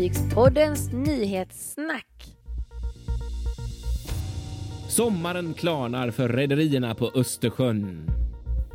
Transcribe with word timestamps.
Fartygspoddens 0.00 0.92
nyhetssnack. 0.92 2.06
Sommaren 4.88 5.54
klarnar 5.54 6.10
för 6.10 6.28
rederierna 6.28 6.94
på 6.94 7.12
Östersjön. 7.14 8.10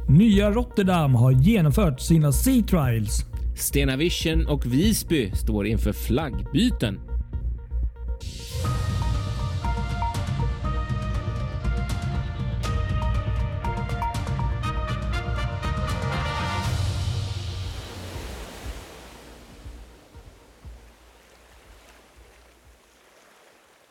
Nya 0.10 0.52
Rotterdam 0.52 1.16
har 1.16 1.32
genomfört 1.32 2.00
sina 2.00 2.32
Sea 2.32 2.64
Trials. 2.64 3.26
Stena 3.58 3.98
Vision 3.98 4.48
och 4.48 4.66
Visby 4.66 5.32
står 5.32 5.68
inför 5.68 5.94
flaggbyten. 5.94 7.00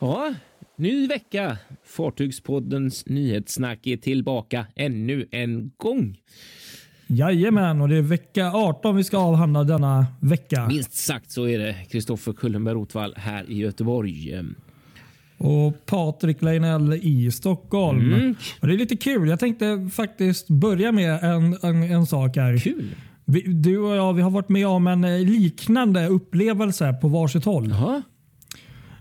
Ja, 0.05 0.33
ny 0.75 1.07
vecka. 1.07 1.57
Fartygspoddens 1.85 3.05
nyhetssnack 3.05 3.87
är 3.87 3.97
tillbaka 3.97 4.65
ännu 4.75 5.27
en 5.31 5.71
gång. 5.77 6.17
Jajamän, 7.07 7.81
och 7.81 7.89
det 7.89 7.95
är 7.95 8.01
vecka 8.01 8.51
18 8.51 8.95
vi 8.95 9.03
ska 9.03 9.17
avhandla 9.17 9.63
denna 9.63 10.05
vecka. 10.19 10.67
Minst 10.67 10.93
sagt 10.93 11.31
så 11.31 11.47
är 11.47 11.59
det 11.59 11.75
Kristoffer 11.89 12.33
Kullenberg 12.33 12.75
Rotvall 12.75 13.13
här 13.17 13.49
i 13.49 13.57
Göteborg. 13.57 14.43
Och 15.37 15.85
Patrik 15.85 16.41
Leinell 16.41 16.93
i 16.93 17.31
Stockholm. 17.31 18.13
Mm. 18.13 18.35
Och 18.59 18.67
det 18.67 18.73
är 18.73 18.77
lite 18.77 18.97
kul. 18.97 19.29
Jag 19.29 19.39
tänkte 19.39 19.89
faktiskt 19.93 20.47
börja 20.47 20.91
med 20.91 21.23
en, 21.23 21.57
en, 21.61 21.83
en 21.83 22.05
sak 22.05 22.37
här. 22.37 22.57
Kul. 22.57 22.95
Vi, 23.25 23.41
du 23.41 23.77
och 23.77 23.95
jag 23.95 24.13
vi 24.13 24.21
har 24.21 24.31
varit 24.31 24.49
med 24.49 24.67
om 24.67 24.87
en 24.87 25.03
eh, 25.03 25.19
liknande 25.19 26.07
upplevelse 26.07 26.93
på 26.93 27.07
varsitt 27.07 27.45
håll. 27.45 27.69
Jaha. 27.69 28.03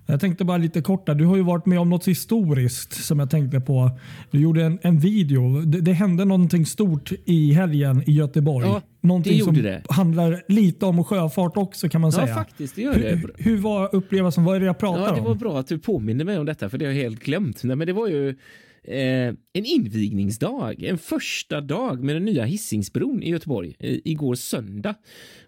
Jag 0.06 0.20
tänkte 0.20 0.44
bara 0.44 0.56
lite 0.56 0.80
kort 0.82 1.06
där. 1.06 1.14
Du 1.14 1.24
har 1.24 1.36
ju 1.36 1.42
varit 1.42 1.66
med 1.66 1.78
om 1.80 1.90
något 1.90 2.08
historiskt 2.08 3.04
som 3.04 3.18
jag 3.18 3.30
tänkte 3.30 3.60
på. 3.60 3.90
Du 4.30 4.40
gjorde 4.40 4.64
en, 4.64 4.78
en 4.82 4.98
video. 4.98 5.60
Det, 5.60 5.80
det 5.80 5.92
hände 5.92 6.24
någonting 6.24 6.66
stort 6.66 7.12
i 7.24 7.52
helgen 7.52 8.02
i 8.06 8.12
Göteborg. 8.12 8.66
Ja, 8.66 8.82
någonting 9.00 9.40
som 9.40 9.54
det. 9.54 9.82
handlar 9.88 10.42
lite 10.48 10.86
om 10.86 11.04
sjöfart 11.04 11.56
också 11.56 11.88
kan 11.88 12.00
man 12.00 12.10
Ja, 12.16 12.20
säga. 12.24 12.34
faktiskt. 12.34 12.76
Det 12.76 12.82
gör 12.82 12.94
det. 12.94 13.08
Hur, 13.16 13.32
hur 13.38 13.56
var 13.56 13.94
upplevelsen? 13.94 14.44
Vad 14.44 14.56
är 14.56 14.60
det 14.60 14.66
jag 14.66 14.78
pratar 14.78 15.02
Ja, 15.08 15.14
det 15.14 15.20
var 15.20 15.30
om? 15.30 15.38
bra 15.38 15.58
att 15.58 15.66
du 15.66 15.78
påminner 15.78 16.24
mig 16.24 16.38
om 16.38 16.46
detta, 16.46 16.68
för 16.68 16.78
det 16.78 16.84
har 16.84 16.92
jag 16.92 17.02
helt 17.02 17.20
glömt. 17.20 17.64
Nej, 17.64 17.76
men 17.76 17.86
det 17.86 17.92
var 17.92 18.08
ju 18.08 18.36
eh, 18.84 19.34
en 19.56 19.64
invigningsdag, 19.64 20.82
en 20.82 20.98
första 20.98 21.60
dag 21.60 22.04
med 22.04 22.16
den 22.16 22.24
nya 22.24 22.44
Hisingsbron 22.44 23.22
i 23.22 23.30
Göteborg 23.30 23.76
eh, 23.78 23.98
igår 24.04 24.34
söndag. 24.34 24.94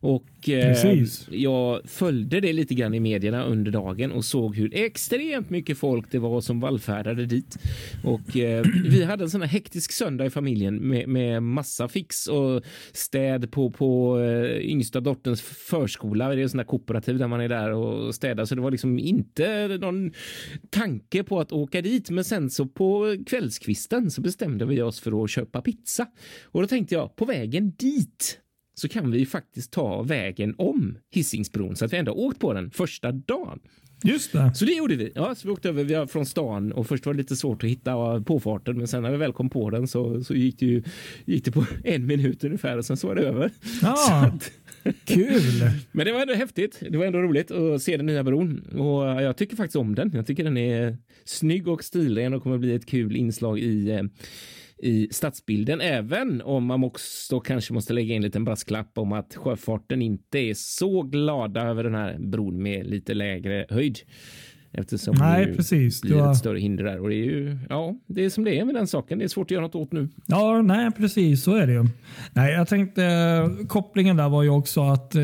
Och 0.00 0.48
eh, 0.48 1.04
jag 1.30 1.80
följde 1.84 2.40
det 2.40 2.52
lite 2.52 2.74
grann 2.74 2.94
i 2.94 3.00
medierna 3.00 3.44
under 3.44 3.70
dagen 3.72 4.12
och 4.12 4.24
såg 4.24 4.56
hur 4.56 4.74
extremt 4.74 5.50
mycket 5.50 5.78
folk 5.78 6.10
det 6.10 6.18
var 6.18 6.40
som 6.40 6.60
vallfärdade 6.60 7.26
dit. 7.26 7.58
Och 8.04 8.36
eh, 8.36 8.64
vi 8.84 9.04
hade 9.04 9.24
en 9.24 9.30
sån 9.30 9.40
här 9.40 9.48
hektisk 9.48 9.92
söndag 9.92 10.26
i 10.26 10.30
familjen 10.30 10.88
med, 10.88 11.08
med 11.08 11.42
massa 11.42 11.88
fix 11.88 12.26
och 12.26 12.62
städ 12.92 13.50
på, 13.50 13.70
på 13.70 14.20
eh, 14.20 14.70
yngsta 14.70 15.00
dotterns 15.00 15.42
förskola. 15.42 16.28
Det 16.28 16.40
är 16.40 16.42
en 16.42 16.48
sån 16.48 16.58
där 16.58 16.64
kooperativ 16.64 17.18
där 17.18 17.28
man 17.28 17.40
är 17.40 17.48
där 17.48 17.70
och 17.70 18.14
städar, 18.14 18.44
så 18.44 18.54
det 18.54 18.60
var 18.60 18.70
liksom 18.70 18.98
inte 18.98 19.78
någon 19.80 20.12
tanke 20.70 21.22
på 21.22 21.40
att 21.40 21.52
åka 21.52 21.82
dit. 21.82 22.10
Men 22.10 22.24
sen 22.24 22.50
så 22.50 22.66
på 22.66 23.16
kvällskvisten 23.26 24.10
så 24.10 24.20
bestämde 24.20 24.64
vi 24.64 24.82
oss 24.82 25.00
för 25.00 25.24
att 25.24 25.30
köpa 25.30 25.60
pizza 25.60 26.06
och 26.44 26.60
då 26.62 26.68
tänkte 26.68 26.94
jag 26.94 27.16
på 27.16 27.24
vägen 27.24 27.72
dit 27.76 28.40
så 28.74 28.88
kan 28.88 29.10
vi 29.10 29.18
ju 29.18 29.26
faktiskt 29.26 29.72
ta 29.72 30.02
vägen 30.02 30.54
om 30.58 30.98
Hisingsbron 31.10 31.76
så 31.76 31.84
att 31.84 31.92
vi 31.92 31.96
ändå 31.96 32.12
åkt 32.12 32.38
på 32.38 32.52
den 32.52 32.70
första 32.70 33.12
dagen. 33.12 33.60
Just 34.04 34.32
det. 34.32 34.54
Så 34.54 34.64
det 34.64 34.72
gjorde 34.72 34.96
vi. 34.96 35.12
Ja, 35.14 35.34
så 35.34 35.48
vi 35.48 35.52
åkte 35.52 35.68
över 35.68 35.84
vi 35.84 35.94
var 35.94 36.06
från 36.06 36.26
stan 36.26 36.72
och 36.72 36.86
först 36.86 37.06
var 37.06 37.14
det 37.14 37.18
lite 37.18 37.36
svårt 37.36 37.64
att 37.64 37.70
hitta 37.70 38.20
påfarten, 38.20 38.78
men 38.78 38.88
sen 38.88 39.02
när 39.02 39.10
vi 39.10 39.16
väl 39.16 39.32
kom 39.32 39.50
på 39.50 39.70
den 39.70 39.88
så, 39.88 40.24
så 40.24 40.34
gick 40.34 40.58
det 40.58 40.66
ju 40.66 40.82
gick 41.24 41.44
det 41.44 41.50
på 41.50 41.66
en 41.84 42.06
minut 42.06 42.44
ungefär 42.44 42.78
och 42.78 42.84
sen 42.84 42.96
så 42.96 43.06
var 43.06 43.14
det 43.14 43.22
över. 43.22 43.50
Ja, 43.82 44.32
kul. 45.04 45.70
Men 45.92 46.06
det 46.06 46.12
var 46.12 46.20
ändå 46.20 46.34
häftigt. 46.34 46.82
Det 46.90 46.98
var 46.98 47.04
ändå 47.04 47.18
roligt 47.18 47.50
att 47.50 47.82
se 47.82 47.96
den 47.96 48.06
nya 48.06 48.24
bron 48.24 48.66
och 48.78 49.10
eh, 49.10 49.22
jag 49.22 49.36
tycker 49.36 49.56
faktiskt 49.56 49.76
om 49.76 49.94
den. 49.94 50.10
Jag 50.14 50.26
tycker 50.26 50.44
den 50.44 50.56
är 50.56 50.96
snygg 51.24 51.68
och 51.68 51.84
stilren 51.84 52.34
och 52.34 52.42
kommer 52.42 52.58
bli 52.58 52.74
ett 52.74 52.86
kul 52.86 53.16
inslag 53.16 53.58
i 53.58 53.90
eh, 53.90 54.02
i 54.78 55.08
stadsbilden, 55.10 55.80
även 55.80 56.42
om 56.42 56.64
man 56.64 56.84
också 56.84 57.40
kanske 57.40 57.72
måste 57.72 57.92
lägga 57.92 58.14
in 58.14 58.16
en 58.16 58.22
liten 58.22 58.44
brasklapp 58.44 58.98
om 58.98 59.12
att 59.12 59.36
sjöfarten 59.36 60.02
inte 60.02 60.38
är 60.38 60.54
så 60.54 61.02
glada 61.02 61.62
över 61.62 61.84
den 61.84 61.94
här 61.94 62.18
bron 62.18 62.62
med 62.62 62.86
lite 62.86 63.14
lägre 63.14 63.66
höjd. 63.70 63.98
Eftersom 64.78 65.14
Nej, 65.18 65.46
det 65.46 65.54
precis. 65.54 66.02
blir 66.02 66.30
ett 66.30 66.36
större 66.36 66.58
hinder 66.58 66.84
där 66.84 67.00
och 67.00 67.08
det 67.08 67.14
är 67.14 67.24
ju, 67.24 67.58
ja, 67.68 67.94
det 68.06 68.24
är 68.24 68.30
som 68.30 68.44
det 68.44 68.58
är 68.58 68.64
med 68.64 68.74
den 68.74 68.86
saken. 68.86 69.18
Det 69.18 69.24
är 69.24 69.28
svårt 69.28 69.46
att 69.46 69.50
göra 69.50 69.62
något 69.62 69.74
åt 69.74 69.92
nu. 69.92 70.08
Ja, 70.26 70.62
nej 70.62 70.90
precis 70.96 71.42
så 71.42 71.54
är 71.54 71.66
det 71.66 71.72
ju. 71.72 71.84
Nej, 72.32 72.52
jag 72.52 72.68
tänkte 72.68 73.04
eh, 73.04 73.66
kopplingen 73.66 74.16
där 74.16 74.28
var 74.28 74.42
ju 74.42 74.50
också 74.50 74.80
att 74.80 75.14
eh, 75.14 75.22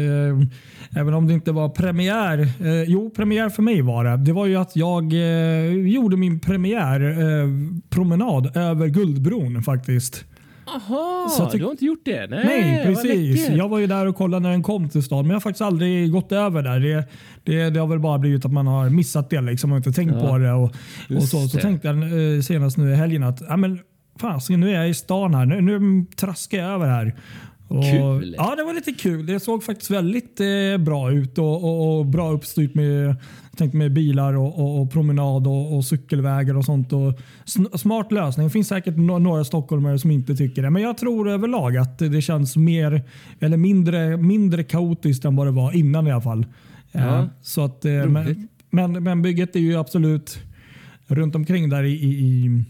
även 0.96 1.14
om 1.14 1.26
det 1.26 1.34
inte 1.34 1.52
var 1.52 1.68
premiär. 1.68 2.38
Eh, 2.38 2.82
jo, 2.82 3.10
premiär 3.10 3.48
för 3.48 3.62
mig 3.62 3.82
var 3.82 4.04
det. 4.04 4.16
Det 4.16 4.32
var 4.32 4.46
ju 4.46 4.56
att 4.56 4.76
jag 4.76 5.12
eh, 5.12 5.72
gjorde 5.72 6.16
min 6.16 6.40
premiär 6.40 7.00
eh, 7.10 7.48
promenad 7.90 8.56
över 8.56 8.88
Guldbron 8.88 9.62
faktiskt. 9.62 10.24
Aha, 10.76 11.28
Så 11.36 11.42
jag 11.42 11.50
tyck- 11.52 11.58
du 11.58 11.64
har 11.64 11.70
inte 11.70 11.84
gjort 11.84 12.04
det? 12.04 12.26
Nej, 12.30 12.44
Nej, 12.44 12.86
precis. 12.86 13.48
Jag 13.50 13.68
var 13.68 13.78
ju 13.78 13.86
där 13.86 14.06
och 14.06 14.16
kollade 14.16 14.42
när 14.42 14.50
den 14.50 14.62
kom 14.62 14.88
till 14.88 15.02
stan, 15.02 15.18
men 15.18 15.28
jag 15.28 15.34
har 15.34 15.40
faktiskt 15.40 15.62
aldrig 15.62 16.10
gått 16.12 16.32
över 16.32 16.62
där. 16.62 16.80
Det, 16.80 17.04
det, 17.44 17.70
det 17.70 17.80
har 17.80 17.86
väl 17.86 17.98
bara 18.00 18.18
blivit 18.18 18.44
att 18.44 18.52
man 18.52 18.66
har 18.66 18.90
missat 18.90 19.30
det 19.30 19.40
liksom 19.40 19.70
och 19.72 19.76
inte 19.76 19.92
tänkt 19.92 20.14
Ja, 20.20 20.28
på 20.28 20.38
det. 20.38 20.52
Och, 20.52 20.74
och 21.16 21.22
så 21.22 21.48
så 21.48 21.58
tänkte 21.58 21.88
jag 21.88 21.96
eh, 22.36 22.40
senast 22.40 22.76
nu 22.76 22.92
i 22.92 22.94
helgen 22.94 23.22
att 23.22 23.40
ja, 23.48 23.56
men, 23.56 23.78
fasiken, 24.20 24.60
nu 24.60 24.70
är 24.70 24.74
jag 24.74 24.88
i 24.88 24.94
stan 24.94 25.34
här. 25.34 25.46
Nu, 25.46 25.60
nu 25.78 26.04
traskar 26.16 26.58
jag 26.58 26.68
över 26.74 26.86
här. 26.86 27.14
Och, 27.72 27.84
Kul. 27.84 28.34
Ja, 28.38 28.54
det 28.56 28.64
var 28.64 28.74
lite 28.74 28.92
kul. 28.92 29.26
Det 29.26 29.40
såg 29.40 29.64
faktiskt 29.64 29.90
väldigt 29.90 30.40
eh, 30.40 30.78
bra 30.78 31.12
ut 31.12 31.38
och, 31.38 31.64
och, 31.64 31.98
och 31.98 32.06
bra 32.06 32.32
uppstyrt 32.32 32.74
med, 32.74 33.16
tänkte 33.56 33.76
med 33.76 33.92
bilar 33.92 34.34
och, 34.34 34.58
och, 34.58 34.80
och 34.82 34.92
promenad 34.92 35.46
och, 35.46 35.84
cykelvägar 35.84 36.56
och 36.56 36.64
sånt. 36.64 36.92
Och 36.92 37.20
smart 37.80 38.12
lösning. 38.12 38.46
Det 38.46 38.50
finns 38.50 38.68
säkert 38.68 38.96
no 38.96 39.18
några 39.18 39.44
stockholmare 39.44 39.98
som 39.98 40.10
inte 40.10 40.36
tycker 40.36 40.62
det, 40.62 40.70
men 40.70 40.82
jag 40.82 40.98
tror 40.98 41.28
överlag 41.28 41.76
att 41.76 41.98
det 41.98 42.22
känns 42.22 42.56
mer 42.56 43.02
eller 43.40 43.56
mindre, 43.56 44.16
mindre 44.16 44.64
kaotiskt 44.64 45.24
än 45.24 45.36
vad 45.36 45.46
det 45.46 45.50
var 45.50 45.72
innan 45.72 46.06
i 46.06 46.10
alla 46.12 46.20
fall. 46.20 46.46
Ja, 46.92 47.18
Eh, 47.18 47.24
så 47.42 47.64
att, 47.64 47.84
eh, 47.84 48.06
men, 48.06 48.48
men, 48.70 49.02
men 49.02 49.22
bygget 49.22 49.56
är 49.56 49.60
ju 49.60 49.76
absolut 49.76 50.38
runt 51.06 51.34
omkring 51.34 51.68
där 51.68 51.82
i, 51.82 51.92
i, 51.92 52.08
i 52.08 52.64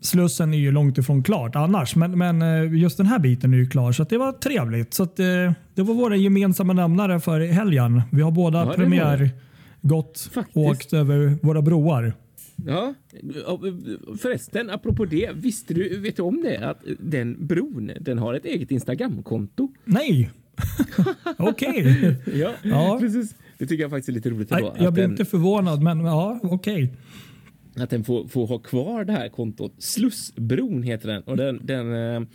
Slussen 0.00 0.54
är 0.54 0.58
ju 0.58 0.70
långt 0.70 0.98
ifrån 0.98 1.22
klart 1.22 1.56
annars, 1.56 1.96
men, 1.96 2.18
men 2.18 2.42
eh, 2.42 2.74
just 2.74 2.96
den 2.96 3.06
här 3.06 3.18
biten 3.18 3.54
är 3.54 3.58
ju 3.58 3.66
klar 3.66 3.92
så 3.92 4.04
det 4.04 4.18
var 4.18 4.32
trevligt. 4.32 4.94
Så 4.94 5.02
att, 5.02 5.18
eh, 5.20 5.26
det 5.74 5.82
var 5.82 5.94
våra 5.94 6.16
gemensamma 6.16 6.72
nämnare 6.72 7.20
för 7.20 7.40
helgen. 7.40 8.02
Vi 8.12 8.22
har 8.22 8.30
båda 8.30 8.58
Ja, 8.66 8.72
premiär 8.72 9.30
gått 9.82 10.30
Faktiskt. 10.34 10.56
åkt 10.56 10.92
över 10.92 11.38
våra 11.42 11.62
broar. 11.62 12.12
Ja, 12.66 12.94
förresten, 14.22 14.70
apropå 14.70 15.04
det, 15.04 15.30
visste 15.34 15.74
du, 15.74 15.98
vet 16.00 16.16
du 16.16 16.22
om 16.22 16.42
det? 16.42 16.68
Att 16.70 16.78
den 17.00 17.46
bron, 17.46 17.90
den 18.00 18.18
har 18.18 18.34
ett 18.34 18.44
eget 18.44 18.70
Instagramkonto. 18.70 19.68
Nej! 19.84 20.30
Okej. 21.38 22.16
Ja, 22.34 22.50
Ja. 22.62 22.96
precis. 23.00 23.34
Det 23.58 23.66
tycker 23.66 23.82
jag 23.84 23.90
faktiskt 23.90 24.08
är 24.08 24.12
lite 24.12 24.30
roligt 24.30 24.50
Nej. 24.50 24.72
Jag 24.78 24.92
blir 24.92 25.02
den, 25.02 25.10
inte 25.10 25.24
förvånad, 25.24 25.82
men 25.82 26.00
ja, 26.00 26.40
okej. 26.42 26.92
Att 27.82 27.90
den 27.90 28.04
får, 28.04 28.28
får 28.28 28.46
ha 28.46 28.58
kvar 28.58 29.04
det 29.04 29.12
här 29.12 29.28
kontot. 29.28 29.74
Slussbron 29.78 30.82
heter 30.82 31.08
den 31.08 31.22
och 31.22 31.36
den, 31.36 31.60
den 31.66 31.94
eh, 31.94 32.28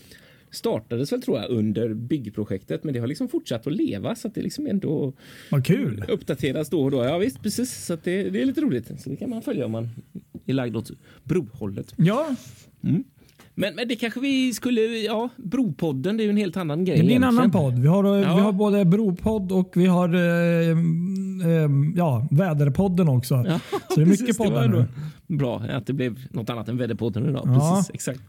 startades 0.51 1.11
väl 1.11 1.21
tror 1.21 1.39
jag 1.39 1.49
under 1.49 1.93
byggprojektet, 1.93 2.83
men 2.83 2.93
det 2.93 2.99
har 2.99 3.07
liksom 3.07 3.27
fortsatt 3.27 3.67
att 3.67 3.73
leva 3.73 4.15
så 4.15 4.27
att 4.27 4.35
det 4.35 4.41
liksom 4.41 4.67
ändå 4.67 5.13
Vad 5.51 5.65
kul. 5.65 6.05
uppdateras 6.07 6.69
då 6.69 6.83
och 6.83 6.91
då. 6.91 7.03
Ja 7.03 7.17
visst, 7.17 7.43
precis. 7.43 7.85
Så 7.85 7.97
det, 8.03 8.29
det 8.29 8.41
är 8.41 8.45
lite 8.45 8.61
roligt. 8.61 9.01
Så 9.01 9.09
det 9.09 9.15
kan 9.15 9.29
man 9.29 9.41
följa 9.41 9.65
om 9.65 9.71
man 9.71 9.89
är 10.45 10.53
lagd 10.53 10.75
åt 10.75 10.91
brohållet. 11.23 11.93
Ja, 11.97 12.35
Men, 13.55 13.75
men 13.75 13.87
det 13.87 13.95
kanske 13.95 14.19
vi 14.19 14.53
skulle, 14.53 14.81
ja, 14.81 15.29
Bropodden, 15.37 16.17
det 16.17 16.23
är 16.23 16.25
ju 16.25 16.29
en 16.31 16.37
helt 16.37 16.57
annan 16.57 16.85
grej. 16.85 16.97
det 16.97 17.03
blir 17.03 17.15
en 17.15 17.23
egentligen. 17.23 17.39
annan 17.39 17.51
podd. 17.51 17.79
Vi 17.79 17.87
har, 17.87 18.03
eh, 18.03 18.21
Ja. 18.21 18.35
vi 18.35 18.41
har 18.41 18.51
både 18.51 18.85
bropodd 18.85 19.51
och 19.51 19.71
vi 19.75 19.85
har 19.85 20.15
eh, 20.15 20.69
eh, 21.49 21.69
ja, 21.95 22.27
väderpodden 22.31 23.07
också. 23.09 23.43
Ja, 23.47 23.59
Så 23.89 23.95
det 23.95 24.01
är 24.01 24.05
mycket 24.05 24.19
precis, 24.25 24.39
var 24.39 24.45
poddar 24.45 24.67
nu. 24.67 24.85
Bra 25.37 25.59
att 25.69 25.87
det 25.87 25.93
blev 25.93 26.19
något 26.31 26.49
annat 26.49 26.69
än 26.69 26.77
Väderpodden 26.77 27.29
idag. 27.29 27.43
Ja. 27.45 27.75
Precis, 27.77 27.91
exakt. 27.93 28.21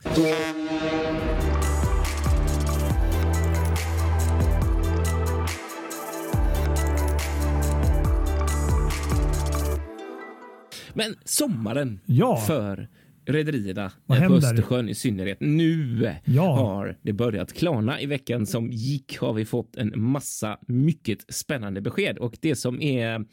Men 10.93 11.15
sommaren 11.25 12.01
Ja. 12.07 12.37
för 12.37 12.89
rederierna 13.27 13.93
på? 14.07 14.15
Östersjön 14.15 14.89
i 14.89 14.95
synnerhet. 14.95 15.39
Nu 15.41 16.11
Ja. 16.25 16.55
har 16.57 16.99
det 17.03 17.13
börjat 17.13 17.53
klarna. 17.53 18.01
I 18.01 18.07
veckan 18.07 18.47
som 18.47 18.71
gick 18.71 19.19
har 19.19 19.33
vi 19.33 19.45
fått 19.45 19.77
en 19.77 19.93
massa 19.97 20.59
mycket 20.69 21.35
spännande 21.35 21.81
besked 21.81 22.19
och 22.19 22.37
det 22.41 22.57
som 22.57 22.81
är 22.83 23.25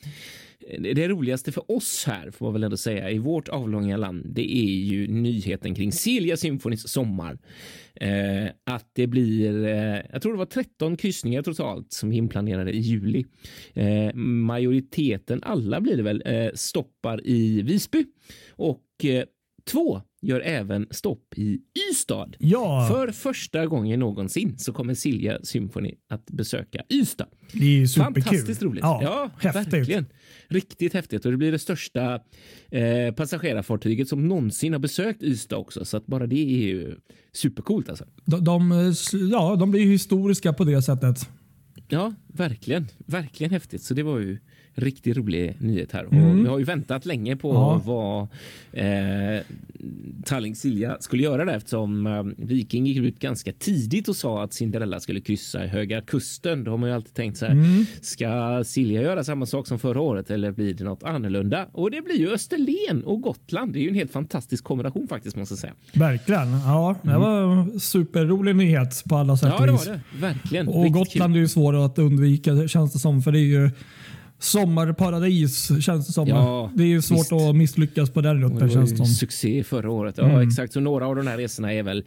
det 0.80 1.08
roligaste 1.08 1.52
för 1.52 1.72
oss 1.72 2.04
här 2.08 2.32
får 2.32 2.46
man 2.46 2.54
väl 2.54 2.64
ändå 2.64 2.78
säga 2.78 3.10
i 3.12 3.18
vårt 3.18 3.48
avlånga 3.50 3.98
land. 3.98 4.26
Det 4.36 4.56
är 4.58 4.72
ju 4.84 5.08
nyheten 5.08 5.76
kring 5.76 5.92
Silja 5.92 6.38
Symphonys 6.38 6.90
sommar. 6.92 7.38
Eh, 7.96 8.46
att 8.64 8.90
det 8.94 9.08
blir, 9.08 9.66
eh, 9.66 10.00
jag 10.12 10.22
tror 10.22 10.32
det 10.32 10.38
var 10.38 10.46
13 10.46 10.98
kryssningar 10.98 11.42
totalt 11.42 11.94
som 11.94 12.12
är 12.12 12.18
inplanerade 12.18 12.72
i 12.72 12.80
juli. 12.80 13.26
Eh, 13.74 14.14
majoriteten, 14.16 15.40
alla 15.44 15.82
blir 15.82 15.98
det 15.98 16.04
väl, 16.04 16.24
eh, 16.26 16.48
stoppar 16.54 17.28
i 17.28 17.62
Visby 17.62 18.06
och 18.52 18.82
eh, 19.68 19.72
två 19.72 20.02
gör 20.22 20.40
även 20.40 20.88
stopp 20.92 21.34
i 21.38 21.60
Ystad. 21.92 22.36
Ja, 22.40 22.88
För 22.92 23.12
första 23.12 23.66
gången 23.66 24.00
någonsin 24.00 24.58
så 24.58 24.74
kommer 24.74 24.94
Silja 24.94 25.40
Symphony 25.44 25.96
att 26.10 26.26
besöka 26.26 26.84
Ystad. 26.90 27.28
det 27.54 27.66
är 27.66 27.70
ju 27.70 27.88
superkul. 27.88 28.24
Fantastiskt 28.24 28.62
roligt. 28.62 28.82
Ja, 28.84 29.30
häftigt. 29.40 29.74
verkligen. 29.74 30.06
Riktigt 30.48 30.94
häftigt 30.94 31.26
och 31.26 31.32
det 31.32 31.38
blir 31.38 31.52
det 31.52 31.60
största 31.60 32.20
eh, 32.72 33.14
passagerarfartyget 33.16 34.08
som 34.08 34.28
någonsin 34.28 34.74
har 34.74 34.80
besökt 34.80 35.24
Ystad 35.24 35.58
också. 35.58 35.86
Så 35.86 35.98
att 35.98 36.06
bara 36.06 36.28
det 36.28 36.36
är 36.40 36.68
ju 36.68 36.96
supercoolt 37.34 37.90
alltså. 37.90 38.06
De, 38.26 38.44
de, 38.44 38.94
ja, 39.32 39.56
de 39.56 39.72
blir 39.72 39.82
ju 39.82 39.92
historiska 39.92 40.54
på 40.54 40.64
det 40.64 40.82
sättet. 40.82 41.30
Ja, 41.90 42.14
verkligen. 42.28 42.88
Verkligen 43.06 43.52
häftigt. 43.52 43.84
Så 43.84 43.94
det 43.94 44.04
var 44.04 44.20
ju 44.20 44.38
riktigt 44.76 45.18
rolig 45.18 45.56
nyhet 45.60 45.92
här. 45.92 46.04
Mm. 46.12 46.30
Och 46.32 46.46
vi 46.46 46.50
har 46.50 46.58
ju 46.60 46.64
väntat 46.66 47.06
länge 47.06 47.36
på 47.36 47.54
Ja. 47.54 47.82
vad 47.86 48.28
eh, 48.86 49.42
Tallink 50.26 50.58
Silja 50.58 50.98
skulle 51.00 51.24
göra 51.24 51.46
där 51.46 51.54
eftersom 51.54 52.08
eh, 52.08 52.24
Viking 52.38 52.86
gick 52.86 52.98
ut 52.98 53.20
ganska 53.20 53.52
tidigt 53.54 54.08
och 54.08 54.16
sa 54.16 54.44
att 54.44 54.54
Cinderella 54.54 55.00
skulle 55.00 55.22
kryssa 55.22 55.66
i 55.66 55.68
Höga 55.68 56.02
Kusten. 56.02 56.64
Då 56.64 56.72
har 56.72 56.78
man 56.78 56.90
ju 56.90 56.96
alltid 56.96 57.14
tänkt 57.14 57.38
så 57.38 57.46
här. 57.46 57.52
Mm. 57.54 57.86
Ska 58.02 58.64
Silja 58.66 59.02
göra 59.02 59.24
samma 59.24 59.46
sak 59.46 59.68
som 59.68 59.80
förra 59.80 60.02
året 60.02 60.32
eller 60.32 60.52
blir 60.52 60.74
det 60.74 60.84
något 60.84 61.04
annorlunda? 61.04 61.68
Och 61.72 61.92
det 61.92 62.02
blir 62.02 62.20
ju 62.20 62.30
Österlen 62.34 63.04
och 63.04 63.22
Gotland. 63.22 63.74
Det 63.74 63.80
är 63.80 63.82
ju 63.82 63.90
en 63.90 63.96
helt 63.96 64.12
fantastisk 64.12 64.64
kombination 64.64 65.08
faktiskt 65.08 65.36
måste 65.36 65.52
jag 65.54 65.60
säga. 65.60 65.74
Verkligen. 65.94 66.52
Ja, 66.52 66.96
det 67.02 67.18
var 67.18 67.42
en 67.52 67.80
superrolig 67.80 68.56
nyhet 68.56 69.04
på 69.10 69.16
alla 69.16 69.38
sätt 69.38 69.52
Mm. 69.52 69.56
Ja, 69.60 69.66
det 69.66 69.72
och 69.72 69.78
var 69.78 69.94
vis. 69.94 70.02
det. 70.14 70.22
Verkligen. 70.28 70.68
Och 70.68 70.84
Riktigt 70.84 70.94
Gotland 70.94 71.36
är 71.36 71.40
ju 71.40 71.48
svårare 71.48 71.86
att 71.86 72.00
undvika 72.00 72.68
känns 72.68 72.94
det 72.94 73.00
som. 73.00 73.22
För 73.22 73.32
det 73.32 73.40
är 73.40 73.42
ju 73.42 73.70
sommarparadis 74.44 75.72
känns 75.84 76.08
det 76.08 76.14
som. 76.14 76.28
Ja, 76.28 76.72
det 76.76 76.84
är 76.84 76.88
ju 76.88 77.02
svårt 77.02 77.18
visst. 77.20 77.32
att 77.32 77.56
misslyckas 77.56 78.10
på 78.10 78.22
den 78.22 78.42
rutten 78.44 78.70
känns 78.70 78.92
det 78.92 78.98
som. 78.98 79.06
succé 79.06 79.64
förra 79.64 79.92
året. 79.92 80.16
Ja, 80.18 80.24
Mm. 80.30 80.48
exakt. 80.48 80.74
Så 80.74 80.80
några 80.80 81.08
av 81.08 81.16
de 81.16 81.28
här 81.28 81.38
resorna 81.38 81.74
är 81.74 81.84
väl 81.84 82.04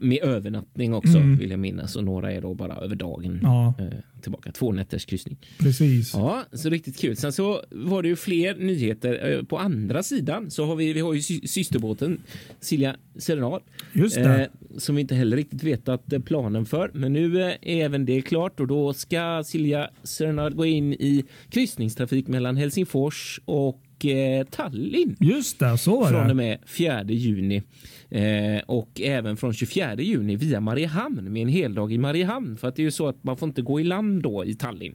med 0.00 0.18
övernattning 0.22 0.94
också 0.94 1.16
Mm. 1.18 1.36
vill 1.36 1.50
jag 1.50 1.60
minnas. 1.60 1.96
Och 1.96 2.04
några 2.04 2.32
är 2.32 2.40
då 2.40 2.54
bara 2.54 2.74
över 2.74 2.96
dagen 2.96 3.40
Ja, 3.42 3.74
eh, 3.78 3.86
tillbaka. 4.22 4.52
Två 4.52 4.72
nätters 4.72 5.04
kryssning. 5.04 5.36
precis. 5.58 6.14
Ja, 6.14 6.44
så 6.52 6.68
riktigt 6.70 6.98
kul. 6.98 7.16
Sen 7.16 7.32
så 7.32 7.62
var 7.70 8.02
det 8.02 8.08
ju 8.08 8.16
fler 8.16 8.54
nyheter. 8.54 9.32
Eh, 9.32 9.42
på 9.44 9.58
andra 9.58 10.02
sidan 10.02 10.50
så 10.50 10.64
har 10.64 10.76
vi, 10.76 10.92
vi 10.92 11.00
har 11.00 11.14
ju 11.14 11.22
sy- 11.22 11.46
systerbåten 11.46 12.20
Silja 12.60 12.96
Serenad 13.16 13.60
Just 13.92 14.14
det. 14.16 14.40
eh, 14.72 14.78
som 14.78 14.94
vi 14.94 15.00
inte 15.00 15.14
heller 15.14 15.36
riktigt 15.36 15.62
vetat 15.62 16.12
eh, 16.12 16.20
planen 16.20 16.66
för. 16.66 16.90
Men 16.94 17.12
nu 17.12 17.42
eh, 17.42 17.46
är 17.48 17.84
även 17.84 18.06
det 18.06 18.22
klart 18.22 18.60
och 18.60 18.66
då 18.66 18.92
ska 18.92 19.42
Silja 19.46 19.90
Serenad 20.02 20.56
gå 20.56 20.66
in 20.66 20.92
i 20.92 21.24
kryssningstrafik 21.50 22.28
mellan 22.28 22.56
Helsingfors 22.56 23.40
och 23.44 23.82
eh, 24.04 24.46
Tallinn 24.46 25.16
Just 25.20 25.58
det, 25.58 25.78
så 25.78 26.00
var 26.00 26.08
från 26.08 26.20
och 26.20 26.28
det. 26.28 26.34
med 26.34 26.58
4 26.66 27.04
juni 27.04 27.62
eh, 28.10 28.62
och 28.66 29.00
även 29.00 29.36
från 29.36 29.52
24 29.52 29.94
juni 29.94 30.36
via 30.36 30.60
Mariehamn 30.60 31.32
med 31.32 31.42
en 31.42 31.48
heldag 31.48 31.92
i 31.92 31.98
Mariehamn 31.98 32.56
för 32.56 32.68
att 32.68 32.76
det 32.76 32.82
är 32.82 32.84
ju 32.84 32.90
så 32.90 33.08
att 33.08 33.24
man 33.24 33.36
får 33.36 33.48
inte 33.48 33.62
gå 33.62 33.80
i 33.80 33.84
land 33.84 34.22
då 34.22 34.44
i 34.44 34.54
Tallinn. 34.54 34.94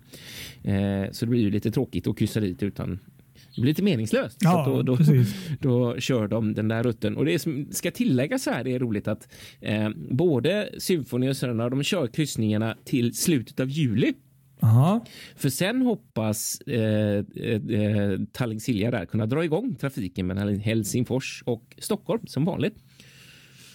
Eh, 0.63 1.12
så 1.12 1.25
det 1.25 1.30
blir 1.30 1.42
ju 1.42 1.50
lite 1.52 1.72
tråkigt 1.72 2.07
att 2.07 2.18
kryssa 2.18 2.40
dit 2.40 2.63
utan 2.63 3.00
det 3.56 3.62
blir 3.62 3.72
lite 3.72 3.84
meningslöst. 3.84 4.42
så 4.42 4.48
Ja, 4.48 4.60
att 4.60 4.86
då, 4.86 4.96
då, 4.96 4.98
då 5.60 6.00
kör 6.00 6.28
de 6.28 6.54
den 6.54 6.68
där 6.68 6.84
rutten. 6.84 7.18
Och 7.18 7.25
det 7.25 7.40
som 7.40 7.68
ska 7.72 7.92
tilläggas 7.92 8.46
här 8.46 8.68
är 8.68 8.80
roligt 8.80 9.07
att 9.07 9.28
eh, 9.62 9.90
både 10.10 10.69
Symfoni 10.78 11.30
och 11.30 11.38
Sörna 11.38 11.69
de 11.69 11.84
kör 11.84 12.07
kryssningarna 12.07 12.78
till 12.86 13.13
slutet 13.13 13.60
av 13.60 13.69
juli. 13.69 14.13
Aha. 14.60 15.06
För 15.36 15.50
sen 15.50 15.81
hoppas 15.81 16.62
eh, 16.62 16.80
eh, 17.36 17.80
eh, 17.80 18.19
Tallink 18.31 18.62
Silja 18.62 18.92
där 18.92 19.06
kunna 19.06 19.25
dra 19.25 19.44
igång 19.44 19.75
trafiken 19.75 20.28
mellan 20.28 20.60
Helsingfors 20.60 21.44
och 21.46 21.75
Stockholm 21.78 22.28
som 22.28 22.46
vanligt. 22.46 22.75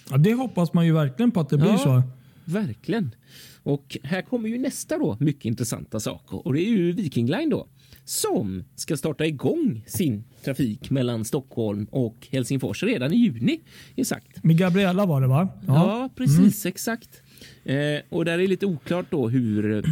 Ja, 0.09 0.17
det 0.17 0.33
hoppas 0.33 0.73
man 0.73 0.85
ju 0.85 0.93
verkligen 0.93 1.31
på 1.31 1.39
att 1.39 1.49
det 1.49 1.57
blir 1.57 1.69
Ja. 1.69 1.77
så. 1.77 2.01
Verkligen. 2.45 3.15
Och 3.63 3.97
här 4.03 4.21
kommer 4.21 4.49
ju 4.49 4.57
nästa 4.57 4.97
då 4.97 5.17
mycket 5.19 5.45
intressanta 5.45 5.99
saker 5.99 6.47
och 6.47 6.53
det 6.53 6.61
är 6.61 6.69
ju 6.69 6.91
Viking 6.91 7.27
Line 7.27 7.49
då 7.49 7.67
som 8.05 8.63
ska 8.75 8.97
starta 8.97 9.25
igång 9.25 9.83
sin 9.87 10.23
trafik 10.45 10.89
mellan 10.89 11.25
Stockholm 11.25 11.85
och 11.91 12.27
Helsingfors 12.31 12.83
redan 12.83 13.13
i 13.13 13.15
juni. 13.15 13.59
Sagt. 14.05 14.43
Med 14.43 14.57
Gabriella 14.57 15.05
var 15.05 15.21
det 15.21 15.27
va? 15.27 15.49
Ja, 15.67 16.09
precis 16.15 16.65
exakt. 16.65 17.21
Eh, 17.63 17.75
och 18.09 18.25
där 18.25 18.39
är 18.39 18.47
lite 18.47 18.65
oklart 18.65 19.05
då 19.09 19.29
hur 19.29 19.83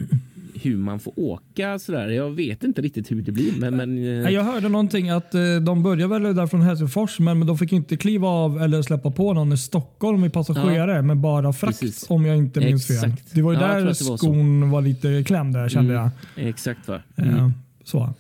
hur 0.64 0.78
man 0.78 1.00
får 1.00 1.20
åka 1.20 1.80
sådär. 1.80 2.08
Jag 2.10 2.30
vet 2.32 2.64
inte 2.64 2.82
riktigt 2.82 3.12
hur 3.12 3.22
det 3.22 3.32
blir, 3.32 3.52
men, 3.60 3.76
men 3.76 3.98
eh, 3.98 4.32
Jag 4.32 4.44
hörde 4.44 4.70
någonting 4.70 5.10
att 5.10 5.36
eh, 5.36 5.42
de 5.66 5.84
börjar 5.84 6.08
väl 6.08 6.36
där 6.36 6.48
från 6.48 6.62
Helsingfors 6.62 7.20
men 7.20 7.46
de 7.48 7.58
fick 7.58 7.72
inte 7.74 7.98
kliva 7.98 8.28
av 8.28 8.62
eller 8.62 8.82
släppa 8.82 9.12
på 9.12 9.34
någon 9.34 9.54
i 9.54 9.58
Stockholm 9.58 10.24
i 10.26 10.30
passagerare 10.30 11.02
men 11.02 11.22
bara 11.22 11.54
frakt 11.54 11.80
Precis. 11.80 12.10
om 12.10 12.26
jag 12.26 12.38
inte 12.38 12.60
minns 12.60 12.88
fel. 12.88 12.96
Exakt. 12.96 13.36
Det 13.36 13.42
var 13.42 13.54
ju 13.54 13.60
Ja, 13.60 13.68
där 13.68 13.86
var 13.86 13.94
så. 13.94 14.18
skon 14.18 14.70
var 14.70 14.82
lite 14.82 15.24
klämd 15.24 15.54
där 15.54 15.70
kände 15.70 15.94
Mm. 15.94 16.10
jag. 16.36 16.48
exakt 16.48 16.88
va. 16.88 17.02
Eh, 17.18 17.50
Så. 17.84 18.14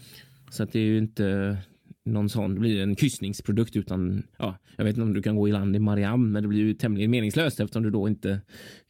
Så 0.51 0.63
att 0.63 0.71
det 0.71 0.79
är 0.79 0.83
ju 0.83 0.97
inte 0.97 1.57
någon 2.05 2.29
sån, 2.29 2.53
det 2.53 2.59
blir 2.59 2.83
en 2.83 2.95
kryssningsprodukt 2.95 3.75
utan, 3.75 4.23
ja, 4.39 4.57
jag 4.77 4.83
vet 4.85 4.95
inte 4.95 5.01
om 5.01 5.13
du 5.13 5.21
kan 5.21 5.35
gå 5.35 5.47
i 5.47 5.51
land 5.51 5.75
i 5.75 5.79
Mariam, 5.79 6.31
men 6.31 6.43
det 6.43 6.49
blir 6.49 6.59
ju 6.59 6.73
tämligen 6.73 7.11
meningslöst 7.11 7.59
eftersom 7.59 7.83
du 7.83 7.89
då 7.89 8.07
inte 8.07 8.41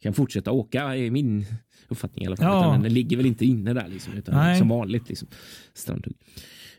kan 0.02 0.12
fortsätta 0.14 0.50
åka 0.52 0.96
i 0.96 1.10
min 1.10 1.44
uppfattning 1.92 2.24
i 2.24 2.26
alla 2.26 2.36
fall. 2.36 2.46
Ja. 2.46 2.80
Den 2.82 2.94
ligger 2.94 3.16
väl 3.16 3.26
inte 3.26 3.44
inne 3.46 3.74
där 3.74 3.88
liksom, 3.88 4.12
utan 4.14 4.34
Nej. 4.34 4.58
som 4.58 4.68
vanligt 4.68 5.08
liksom. 5.08 5.28
Strandhugg. 5.74 6.14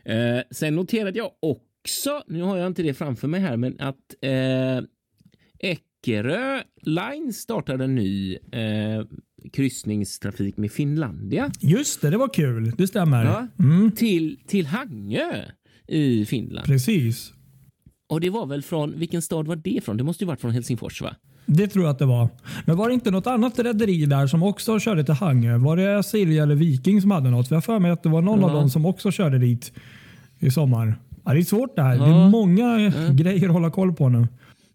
Eh, 0.04 0.40
sen 0.50 0.74
noterade 0.74 1.18
jag 1.18 1.30
också, 1.40 2.22
nu 2.26 2.42
har 2.42 2.56
jag 2.56 2.66
inte 2.66 2.82
det 2.82 2.94
framför 2.94 3.28
mig 3.28 3.40
här, 3.40 3.56
men 3.56 3.80
att 3.80 4.14
eh, 4.20 4.84
Eckerö 5.58 6.62
Line 6.82 7.32
startade 7.32 7.84
en 7.84 7.94
ny 7.94 8.34
eh, 8.52 9.04
kryssningstrafik 9.52 10.56
med 10.56 10.72
Finlandia. 10.72 11.50
Just 11.60 12.00
det, 12.00 12.10
det 12.10 12.16
var 12.16 12.28
kul. 12.34 12.72
Det 12.78 12.86
stämmer. 12.86 13.24
Ja. 13.24 13.46
Mm, 13.58 13.90
till, 13.90 14.38
till 14.46 14.66
Hangö 14.66 15.44
i 15.88 16.24
Finland. 16.24 16.66
precis. 16.66 17.32
Och 18.08 18.20
det 18.20 18.30
var 18.30 18.46
väl 18.46 18.62
från, 18.62 18.98
vilken 18.98 19.22
stad 19.22 19.46
var 19.46 19.56
det 19.56 19.84
från? 19.84 19.96
Det 19.96 20.04
måste 20.04 20.24
ju 20.24 20.28
varit 20.28 20.40
från 20.40 20.50
Helsingfors 20.50 21.02
va? 21.02 21.16
Det 21.46 21.66
tror 21.68 21.84
jag 21.84 21.92
att 21.92 21.98
det 21.98 22.06
var. 22.06 22.28
Men 22.64 22.76
var 22.76 22.88
det 22.88 22.94
inte 22.94 23.10
något 23.10 23.26
annat 23.26 23.58
rederi 23.58 24.06
där 24.06 24.26
som 24.26 24.42
också 24.42 24.78
körde 24.78 25.04
till 25.04 25.14
Hangö? 25.14 25.56
Var 25.58 25.76
det 25.76 26.02
Silja 26.02 26.42
eller 26.42 26.54
Viking 26.54 27.00
som 27.00 27.10
hade 27.10 27.30
något? 27.30 27.48
För 27.48 27.56
jag 27.56 27.64
för 27.64 27.78
mig 27.78 27.90
att 27.90 28.02
det 28.02 28.08
var 28.08 28.22
någon 28.22 28.44
av 28.44 28.50
Ja. 28.50 28.56
dem 28.56 28.70
som 28.70 28.86
också 28.86 29.10
körde 29.10 29.38
dit 29.38 29.72
i 30.38 30.50
sommar. 30.50 30.94
Ja, 31.24 31.32
det 31.32 31.38
är 31.40 31.42
svårt 31.42 31.76
det 31.76 31.82
här. 31.82 31.98
Det 31.98 32.08
Ja. 32.10 32.24
är 32.26 32.30
många 32.30 32.92
grejer 33.12 33.46
att 33.48 33.52
hålla 33.52 33.70
koll 33.70 33.92
på 33.92 34.08
nu. 34.08 34.26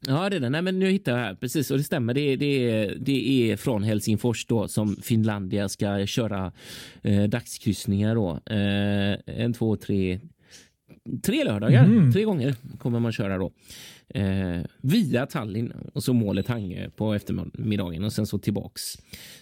Ja, 0.08 0.30
det 0.30 0.36
är 0.36 0.40
det. 0.40 0.50
Nej, 0.50 0.62
men 0.62 0.80
nu 0.80 0.90
hittar 0.92 1.12
jag 1.12 1.20
här. 1.20 1.36
Precis, 1.36 1.72
och 1.72 1.78
det 1.78 1.84
stämmer. 1.84 2.14
Det 2.14 2.36
det 2.36 2.86
det 3.00 3.52
är 3.52 3.58
från 3.58 3.84
Helsingfors 3.84 4.46
då 4.46 4.68
som 4.68 4.96
Finlandia 5.04 5.70
ska 5.70 6.06
köra 6.06 6.52
eh, 7.02 7.24
dagskryssningar 7.24 8.16
då. 8.16 8.32
Eh, 8.46 9.44
en, 9.44 9.54
två, 9.54 9.76
tre, 9.76 10.20
tre 11.24 11.44
lördagar. 11.44 11.88
Mhm. 11.88 12.14
Tre 12.14 12.24
gånger 12.24 12.56
kommer 12.80 13.00
man 13.00 13.12
köra 13.12 13.38
då. 13.38 13.52
Eh, 14.14 14.62
via 14.82 15.26
Tallinn 15.26 15.74
och 15.94 16.04
så 16.04 16.14
målet 16.14 16.48
Hangö 16.48 16.90
på 16.90 17.14
eftermiddagen 17.14 18.04
och 18.04 18.14
sen 18.14 18.26
så 18.26 18.38
tillbaks. 18.38 18.82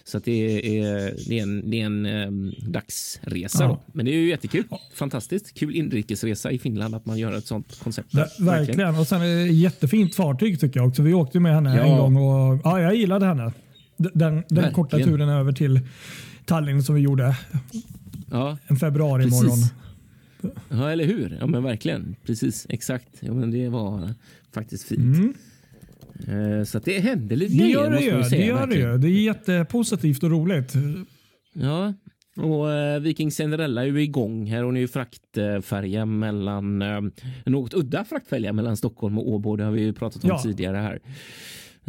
Så 0.04 0.18
att 0.18 0.24
det 0.24 0.32
är, 0.78 1.14
det 1.28 1.38
är 1.38 1.42
en, 1.42 1.70
det 1.70 1.80
är 1.80 1.86
en 1.86 2.06
eh, 2.06 2.30
dagsresa. 2.68 3.62
Ja. 3.64 3.68
Då. 3.68 3.82
Men 3.92 4.04
det 4.06 4.12
är 4.12 4.16
ju 4.18 4.28
jättekul. 4.28 4.64
Fantastiskt. 4.94 5.54
Kul 5.54 5.74
inrikesresa 5.76 6.50
i 6.50 6.58
Finland 6.58 6.94
att 6.94 7.06
man 7.06 7.18
gör 7.18 7.32
ett 7.32 7.46
sånt 7.46 7.78
koncept. 7.82 8.14
Ver- 8.14 8.44
verkligen. 8.44 8.94
Och 8.98 9.06
sen 9.06 9.22
är 9.22 9.46
jättefint 9.46 10.14
fartyg 10.14 10.60
tycker 10.60 10.80
jag 10.80 10.88
också. 10.88 11.02
Vi 11.02 11.14
åkte 11.14 11.40
med 11.40 11.54
henne 11.54 11.76
Ja. 11.76 11.84
en 11.84 11.98
gång 11.98 12.16
och 12.16 12.60
ja, 12.64 12.80
jag 12.80 12.94
gillade 12.96 13.26
henne. 13.26 13.52
Den, 13.96 14.12
den 14.14 14.34
Verkligen. 14.34 14.72
korta 14.72 14.98
turen 14.98 15.28
över 15.28 15.52
till 15.52 15.80
Tallinn 16.44 16.82
som 16.82 16.94
vi 16.94 17.00
gjorde 17.00 17.36
Ja, 18.30 18.58
en 18.66 18.76
februari 18.76 19.22
Precis. 19.24 19.42
morgon. 19.42 19.58
Ja, 20.68 20.90
eller 20.90 21.04
hur? 21.04 21.36
Ja, 21.40 21.46
men 21.46 21.62
verkligen. 21.62 22.16
Precis, 22.24 22.66
exakt. 22.68 23.08
Ja, 23.20 23.32
men 23.34 23.50
det 23.50 23.68
var 23.68 24.10
faktiskt 24.54 24.84
fint. 24.88 25.16
Mm. 26.26 26.58
Eh, 26.58 26.64
Så 26.64 26.78
det 26.78 26.98
hände 27.00 27.36
lite 27.36 27.52
Det 27.52 27.58
grejer, 27.58 27.74
gör 27.74 27.84
det 27.84 27.90
måste 27.90 28.12
man 28.12 28.22
ju. 28.22 28.28
säga, 28.28 28.40
Det, 28.40 28.46
gör 28.46 28.54
det, 28.54 28.66
verkligen. 28.66 28.92
ju. 28.92 28.98
det 28.98 29.08
är 29.08 29.22
jättepositivt 29.22 30.22
och 30.22 30.30
roligt. 30.30 30.72
Ja, 31.52 31.94
Och 32.36 32.72
eh, 32.72 33.00
Viking 33.00 33.30
Cinderella 33.30 33.82
är 33.82 33.86
ju 33.86 34.02
igång 34.02 34.46
här. 34.46 34.62
Hon 34.62 34.76
är 34.76 34.80
ju 34.80 34.88
fraktfärja 34.88 36.06
mellan 36.06 36.82
eh, 36.82 37.00
något 37.46 37.74
udda 37.74 38.04
fraktfärja 38.04 38.52
mellan 38.52 38.76
Stockholm 38.76 39.18
och 39.18 39.28
Åbo. 39.28 39.56
Det 39.56 39.64
har 39.64 39.72
vi 39.72 39.80
ju 39.82 39.92
pratat 39.92 40.24
om 40.24 40.30
Ja. 40.30 40.38
tidigare 40.38 40.76
här. 40.76 40.98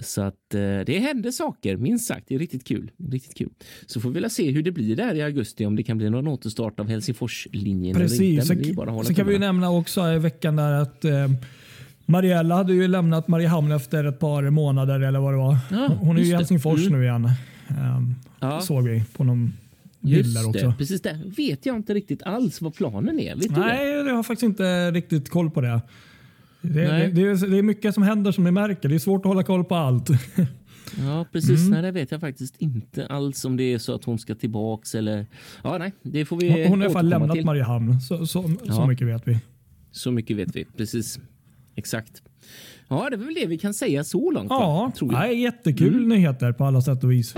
Så 0.04 0.22
att 0.22 0.54
eh, 0.56 0.60
det 0.86 1.00
händer 1.00 1.32
saker, 1.32 1.78
minst 1.78 2.08
sagt. 2.08 2.28
Det 2.28 2.36
är 2.36 2.40
riktigt 2.40 2.64
kul. 2.68 2.92
Riktigt 3.12 3.38
kul. 3.38 3.50
Så 3.86 4.02
får 4.02 4.10
vi 4.10 4.20
väl 4.20 4.30
se 4.30 4.52
hur 4.52 4.64
det 4.64 4.72
blir 4.72 4.96
där 4.96 5.16
i 5.16 5.22
augusti, 5.22 5.66
om 5.66 5.76
det 5.76 5.84
kan 5.84 5.98
bli 5.98 6.10
någon 6.10 6.28
återstart 6.28 6.80
av 6.80 6.88
Helsingforslinjen. 6.90 7.96
Precis. 7.96 8.48
det 8.48 8.70
är 8.70 8.74
bara 8.74 9.04
så 9.04 9.14
kan 9.14 9.28
vi 9.28 9.40
nämna 9.40 9.72
också 9.72 10.14
i 10.14 10.20
veckan 10.20 10.56
där 10.56 10.72
att 10.72 11.06
eh, 11.06 11.32
Mariella 12.06 12.56
hade 12.56 12.74
ju 12.74 12.88
lämnat 12.88 13.28
Mariehamn 13.28 13.72
efter 13.72 14.04
ett 14.04 14.20
par 14.20 14.50
månader 14.50 15.00
eller 15.00 15.20
vad 15.20 15.34
det 15.34 15.38
var. 15.38 15.58
Ja, 15.72 15.88
Hon 16.00 16.18
är 16.18 16.22
ju 16.22 16.28
i 16.28 16.32
det. 16.32 16.38
Helsingfors 16.38 16.88
Mm. 16.88 17.00
nu 17.00 17.06
igen. 17.06 17.30
Um, 17.70 18.16
Ja. 18.40 18.62
Såg 18.62 18.84
vi 18.88 19.04
på 19.18 19.24
någon 19.24 19.54
Just 20.02 20.46
också. 20.48 20.68
det, 20.68 20.76
precis 20.78 21.02
det. 21.02 21.20
Vet 21.38 21.66
jag 21.66 21.76
inte 21.76 21.94
riktigt 21.94 22.24
alls 22.24 22.62
vad 22.62 22.76
planen 22.76 23.20
är. 23.20 23.36
Vet 23.36 23.42
du 23.44 23.50
det? 23.50 23.60
Nej, 23.60 23.90
jag 23.90 24.16
har 24.16 24.24
faktiskt 24.24 24.44
inte 24.44 24.92
riktigt 24.92 25.30
koll 25.30 25.50
på 25.52 25.62
det. 25.62 25.82
Det, 26.62 26.70
det, 26.70 27.08
det, 27.08 27.22
är, 27.22 27.48
det 27.52 27.58
är 27.58 27.62
mycket 27.64 27.94
som 27.94 28.04
händer 28.04 28.32
som 28.32 28.44
ni 28.44 28.52
märker. 28.52 28.90
Det 28.90 28.96
är 28.96 29.00
svårt 29.00 29.22
att 29.26 29.30
hålla 29.30 29.44
koll 29.44 29.64
på 29.64 29.76
allt. 29.76 30.10
Ja, 31.00 31.26
precis. 31.32 31.60
Mm. 31.60 31.70
Nej, 31.72 31.82
det 31.82 31.92
vet 31.92 32.12
jag 32.12 32.22
faktiskt 32.22 32.56
inte 32.58 33.08
alls 33.08 33.46
om 33.46 33.58
det 33.58 33.64
är 33.74 33.78
så 33.78 33.96
att 33.96 34.04
hon 34.04 34.20
ska 34.20 34.36
tillbaks 34.36 34.96
eller... 34.96 35.26
Ja, 35.64 35.78
nej, 35.78 35.92
det 36.02 36.26
får 36.26 36.38
vi 36.38 36.50
Hon, 36.50 36.62
hon 36.68 36.72
har 36.72 36.78
i 36.80 36.84
alla 36.86 36.94
fall 36.94 37.10
lämnat 37.10 37.32
till. 37.32 37.46
Mariehamn. 37.46 38.02
Så, 38.02 38.18
så, 38.28 38.44
så 38.44 38.50
Ja. 38.66 38.88
mycket 38.88 39.08
vet 39.08 39.28
vi. 39.28 39.40
Så 39.92 40.12
mycket 40.12 40.38
vet 40.38 40.56
vi. 40.56 40.66
Precis. 40.78 41.20
Exakt. 41.76 42.22
Ja, 42.88 43.08
det 43.10 43.16
är 43.16 43.18
väl 43.18 43.34
det 43.34 43.46
vi 43.46 43.58
kan 43.58 43.74
säga 43.74 44.04
så 44.04 44.32
långt. 44.32 44.48
Ja, 44.50 44.92
tror 44.98 45.14
jag. 45.14 45.20
nej, 45.20 45.42
jättekul 45.42 45.94
Mm. 45.96 46.10
nyheter 46.10 46.52
på 46.52 46.66
alla 46.66 46.82
sätt 46.82 47.04
och 47.04 47.12
vis. 47.12 47.36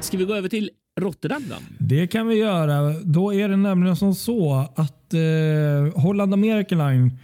Ska 0.00 0.16
vi 0.16 0.24
gå 0.24 0.34
över 0.34 0.48
till 0.48 0.70
Rotterdam 1.00 1.42
då? 1.48 1.54
Det 1.78 2.06
kan 2.06 2.26
vi 2.28 2.34
göra. 2.34 2.94
Då 3.04 3.34
är 3.34 3.48
det 3.48 3.56
nämligen 3.56 3.96
som 3.96 4.14
så 4.14 4.54
att 4.76 5.14
eh, 5.14 6.00
Holland 6.02 6.34
American 6.34 6.78
Line, 6.78 7.18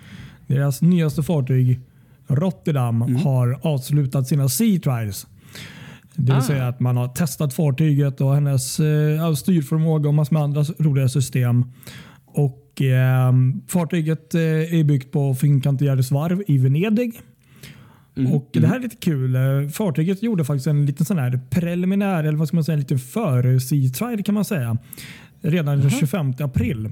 deras 0.46 0.82
nyaste 0.82 1.22
fartyg 1.22 1.80
Rotterdam, 2.28 3.02
Mm. 3.02 3.16
har 3.16 3.58
avslutat 3.62 4.26
sina 4.28 4.48
Sea 4.48 4.80
Trials. 4.80 5.26
Det 6.14 6.22
vill 6.22 6.32
Ah. 6.32 6.42
säga 6.42 6.68
att 6.68 6.80
man 6.80 6.96
har 6.96 7.08
testat 7.08 7.54
fartyget 7.54 8.20
och 8.20 8.34
hennes 8.34 8.80
eh, 8.80 9.34
styrförmåga 9.34 10.08
och 10.08 10.14
massor 10.14 10.32
med 10.34 10.42
andra 10.42 10.62
roliga 10.78 11.08
system. 11.08 11.64
Och 12.26 12.82
eh, 12.82 13.32
Fartyget 13.68 14.34
eh, 14.34 14.40
är 14.40 14.84
byggt 14.84 15.12
på 15.12 15.34
Fincantieri's 15.34 16.12
varv 16.14 16.42
i 16.46 16.58
Venedig. 16.58 17.20
Mm. 18.16 18.32
Och 18.32 18.48
Det 18.52 18.66
här 18.66 18.76
är 18.76 18.80
lite 18.80 18.96
kul. 18.96 19.34
Eh, 19.36 19.68
Fartyget 19.72 20.22
gjorde 20.22 20.44
faktiskt 20.44 20.66
en 20.66 20.86
liten 20.86 21.06
sån 21.06 21.18
här 21.18 21.40
preliminär, 21.50 22.24
eller 22.24 22.38
vad 22.38 22.48
ska 22.48 22.56
man 22.56 22.64
säga, 22.64 22.74
en 22.74 22.80
liten 22.80 22.98
före 22.98 23.60
sea 23.60 23.90
trial 23.90 24.22
kan 24.22 24.34
man 24.34 24.44
säga. 24.44 24.78
Redan 25.40 25.80
den 25.80 25.90
25 25.90 26.34
april. 26.38 26.90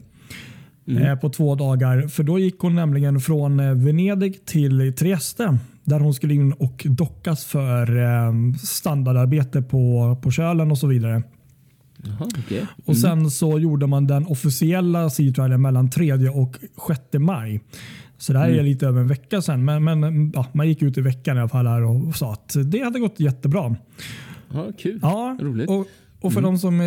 Eh, 0.87 1.17
på 1.17 1.29
två 1.29 1.55
dagar. 1.55 2.09
För 2.09 2.23
då 2.23 2.39
gick 2.39 2.59
hon 2.59 2.75
nämligen 2.75 3.21
från 3.21 3.61
eh, 3.61 3.75
Venedig 3.75 4.45
till 4.45 4.95
Trieste. 4.97 5.59
Där 5.85 6.01
hon 6.01 6.15
skulle 6.15 6.35
in 6.35 6.53
och 6.53 6.87
dockas 6.89 7.45
för 7.45 7.97
eh, 8.03 8.33
standardarbete 8.63 9.63
på, 9.63 10.17
på 10.23 10.31
kölen 10.31 10.71
och 10.71 10.79
så 10.79 10.87
vidare. 10.87 11.23
Jaha, 12.05 12.29
okej. 12.39 12.67
Och 12.85 12.97
Sen 12.97 13.31
så 13.31 13.59
gjorde 13.59 13.87
man 13.87 14.07
den 14.07 14.27
officiella 14.27 15.11
sea 15.11 15.59
mellan 15.59 15.91
3 15.91 16.29
och 16.29 16.57
6 16.89 17.01
maj. 17.13 17.61
Så 18.19 18.33
det 18.33 18.39
här 18.39 18.49
är 18.49 18.63
lite 18.63 18.87
över 18.87 19.01
en 19.01 19.09
vecka 19.09 19.43
sedan. 19.43 19.65
Men, 19.65 19.85
men 19.85 20.33
ja, 20.35 20.47
man 20.53 20.69
gick 20.69 20.83
ut 20.83 20.99
i 20.99 21.01
veckan 21.01 21.37
i 21.37 21.41
alla 21.41 21.49
fall 21.49 21.67
här 21.67 21.83
och 21.83 22.17
sa 22.17 22.33
att 22.33 22.57
det 22.65 22.85
hade 22.85 22.99
gått 22.99 23.21
jättebra. 23.21 23.77
Ja, 24.53 24.67
kul. 24.79 24.99
Ja, 25.03 25.39
Roligt. 25.41 25.71
och, 25.71 25.87
och 26.25 26.33
för 26.33 26.41
de 26.41 26.59
som 26.59 26.81
eh, 26.81 26.87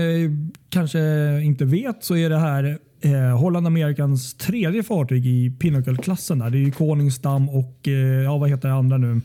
kanske 0.69 0.99
inte 1.43 1.65
vet 1.65 2.03
så 2.03 2.15
är 2.15 2.29
det 2.29 2.37
här 2.39 2.77
eh, 3.01 3.39
Holland 3.39 3.67
Amerikans 3.67 4.33
tredje 4.33 4.83
fartyg 4.83 5.25
i 5.27 5.49
Pinnacle-klassen. 5.59 6.39
där. 6.39 6.49
Det 6.49 6.57
är 6.57 6.59
ju 6.65 6.71
Koningsdam 6.71 7.49
och 7.49 7.87
eh, 7.87 7.93
ja, 8.23 8.37
vad 8.37 8.49
heter 8.49 8.67
det 8.67 8.73
andra 8.75 8.97
nu? 8.97 9.21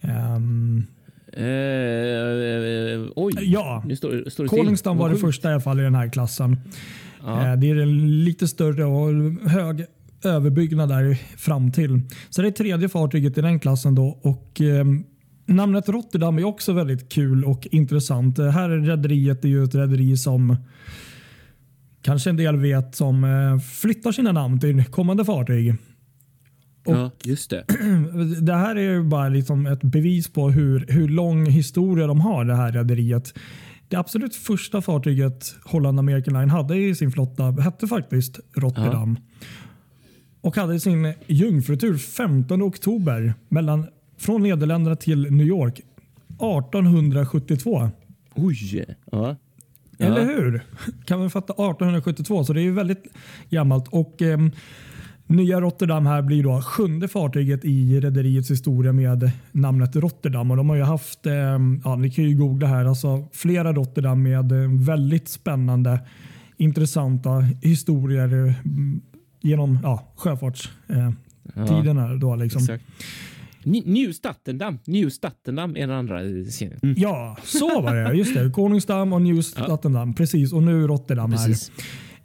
Ehm, 0.00 0.82
eh, 1.32 3.08
oj, 3.16 3.32
ja, 3.40 3.82
nu 3.86 3.96
står, 3.96 4.30
står. 4.30 4.46
Koningsdam 4.46 4.96
var 4.98 5.08
det 5.10 5.16
första 5.16 5.48
i 5.50 5.52
alla 5.52 5.60
fall 5.60 5.80
i 5.80 5.82
den 5.82 5.94
här 5.94 6.08
klassen. 6.08 6.56
Ja. 7.24 7.52
Eh, 7.52 7.56
Det 7.58 7.70
är 7.70 7.76
en 7.76 8.24
lite 8.24 8.48
större 8.48 8.84
och 8.84 9.12
hög 9.50 9.84
överbyggnad 10.24 10.88
där 10.88 11.14
fram 11.36 11.72
till. 11.72 12.00
Så 12.30 12.42
det 12.42 12.48
är 12.48 12.52
tredje 12.52 12.88
fartyget 12.88 13.38
i 13.38 13.40
den 13.40 13.60
klassen. 13.60 13.94
då 13.94 14.18
och 14.22 14.60
eh, 14.60 14.84
Namnet 15.46 15.88
Rotterdam 15.88 16.38
är 16.38 16.44
också 16.44 16.72
väldigt 16.72 17.08
kul 17.08 17.44
och 17.44 17.68
intressant. 17.70 18.36
Det 18.36 18.50
här 18.50 18.68
rederiet 18.68 19.44
är 19.44 19.48
ju 19.48 19.64
ett 19.64 19.74
rederi 19.74 20.16
som 20.16 20.56
kanske 22.02 22.30
en 22.30 22.36
del 22.36 22.56
vet 22.56 22.94
som 22.94 23.24
eh, 23.24 23.58
flyttar 23.58 24.12
sina 24.12 24.32
namn 24.32 24.60
till 24.60 24.84
kommande 24.84 25.24
fartyg. 25.24 25.74
ja, 26.84 27.10
just 27.24 27.50
det. 27.50 27.64
Det 28.40 28.54
här 28.54 28.76
är 28.76 28.92
ju 28.92 29.02
bara 29.02 29.28
liksom 29.28 29.66
ett 29.66 29.82
bevis 29.82 30.28
på 30.28 30.50
hur, 30.50 30.86
hur 30.88 31.08
lång 31.08 31.46
historia 31.46 32.06
de 32.06 32.20
har, 32.20 32.44
det 32.44 32.54
här 32.54 32.72
rederiet. 32.72 33.38
Det 33.88 33.96
absolut 33.96 34.34
första 34.34 34.82
fartyget 34.82 35.54
Holland 35.64 35.98
American 35.98 36.34
Line 36.34 36.50
hade 36.50 36.76
i 36.76 36.94
sin 36.94 37.12
flotta 37.12 37.50
hette 37.50 37.86
faktiskt 37.86 38.40
Rotterdam. 38.56 39.18
Och 40.40 40.56
hade 40.56 40.80
sin 40.80 41.14
jungfrutur 41.26 41.96
15 41.96 42.62
oktober 42.62 43.34
mellan, 43.48 43.86
från 44.18 44.42
Nederländerna 44.42 44.96
till 44.96 45.30
New 45.30 45.46
York 45.46 45.80
1872. 46.38 47.90
Oj. 48.34 48.84
Ja. 49.12 49.36
Eller 49.98 50.20
Ja. 50.20 50.26
hur? 50.26 50.62
Kan 51.04 51.18
man 51.18 51.30
fatta 51.30 51.52
1872, 51.52 52.44
så 52.44 52.52
det 52.52 52.60
är 52.60 52.62
ju 52.62 52.72
väldigt 52.72 53.04
gammalt. 53.50 53.88
Och 53.88 54.22
ehm, 54.22 54.50
Nya 55.26 55.60
Rotterdam 55.60 56.06
här 56.06 56.22
blir 56.22 56.42
då 56.42 56.62
sjunde 56.62 57.08
fartyget 57.08 57.64
i 57.64 58.00
rederiets 58.00 58.50
historia 58.50 58.92
med 58.92 59.30
namnet 59.52 59.96
Rotterdam. 59.96 60.50
Och 60.50 60.56
de 60.56 60.68
har 60.68 60.76
ju 60.76 60.82
haft, 60.82 61.26
ehm, 61.26 61.80
ja, 61.84 61.96
ni 61.96 62.10
kan 62.10 62.24
ju 62.24 62.36
googla 62.36 62.66
här, 62.66 62.84
alltså 62.84 63.28
flera 63.32 63.72
Rotterdam 63.72 64.22
med 64.22 64.52
eh, 64.52 64.58
väldigt 64.86 65.28
spännande, 65.28 66.00
intressanta 66.56 67.40
historier 67.62 68.54
mm, 68.64 69.00
genom 69.40 69.78
ja, 69.82 70.12
sjöfartstiderna. 70.16 72.14
då 72.14 72.36
liksom. 72.36 72.60
Exakt. 72.62 72.84
New 73.66 74.12
Stattendam. 74.12 74.78
New 74.84 75.08
Stattendam 75.08 75.76
är 75.76 75.80
den 75.80 75.90
andra 75.90 76.18
serien. 76.50 76.80
Mm. 76.82 76.94
Ja, 76.98 77.36
så 77.44 77.80
var 77.80 77.94
det. 77.94 78.14
Just 78.14 78.34
det. 78.34 78.50
Koningsdam 78.50 79.12
och 79.12 79.22
New 79.22 79.36
Rotterdam. 79.56 80.14
Precis, 80.14 80.52
och 80.52 80.62
nu 80.62 80.86
Rotterdam 80.86 81.32
här. 81.32 81.46
Precis. 81.46 81.72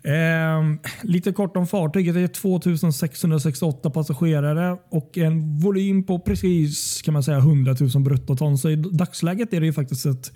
Ehm, 0.03 0.79
lite 1.03 1.31
kort 1.31 1.57
om 1.57 1.67
fartyget. 1.67 2.13
Det 2.13 2.21
är 2.21 2.27
2668 2.27 3.89
passagerare 3.89 4.77
och 4.89 5.17
en 5.17 5.60
volym 5.60 6.03
på 6.03 6.19
precis 6.19 7.01
kan 7.01 7.13
man 7.13 7.24
säga 7.24 7.38
100 7.38 7.75
000 7.79 8.03
bruttoton. 8.03 8.57
Så 8.57 8.69
i 8.69 8.75
dagsläget 8.75 9.53
är 9.53 9.60
det 9.60 9.65
ju 9.65 9.74
faktiskt 9.74 10.05
ett 10.05 10.33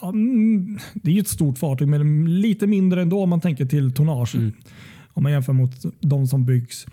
Ja, 0.00 0.08
mm, 0.08 0.78
det 0.94 1.10
är 1.10 1.14
ju 1.14 1.20
ett 1.20 1.28
stort 1.28 1.58
fartyg 1.58 1.88
men 1.88 2.40
lite 2.40 2.66
mindre 2.66 3.02
ändå 3.02 3.22
om 3.22 3.30
man 3.30 3.40
tänker 3.40 3.66
till 3.66 3.92
tonnage. 3.92 4.34
Om 5.12 5.22
man 5.22 5.32
jämför 5.32 5.52
mot 5.52 5.70
de 6.00 6.26
som 6.26 6.44
byggs. 6.44 6.86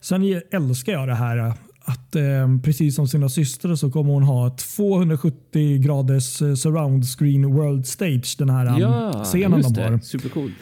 Sen 0.00 0.40
älskar 0.50 0.92
jag 0.92 1.08
det 1.08 1.14
här 1.14 1.52
att 1.88 2.16
eh, 2.16 2.58
precis 2.62 2.94
som 2.94 3.08
sina 3.08 3.28
systrar 3.28 3.74
så 3.74 3.90
kommer 3.90 4.12
hon 4.12 4.22
ha 4.22 4.56
270 4.76 5.78
graders 5.78 6.42
eh, 6.42 6.54
surround 6.54 7.04
screen 7.06 7.54
world 7.54 7.86
stage. 7.86 8.34
Den 8.38 8.50
här 8.50 8.66
um, 8.66 8.80
Ja, 8.80 9.24
scenen 9.24 9.58
just 9.58 9.74
de 9.74 9.82
har. 9.82 9.90
det. 9.90 10.00
Supercoolt. 10.00 10.52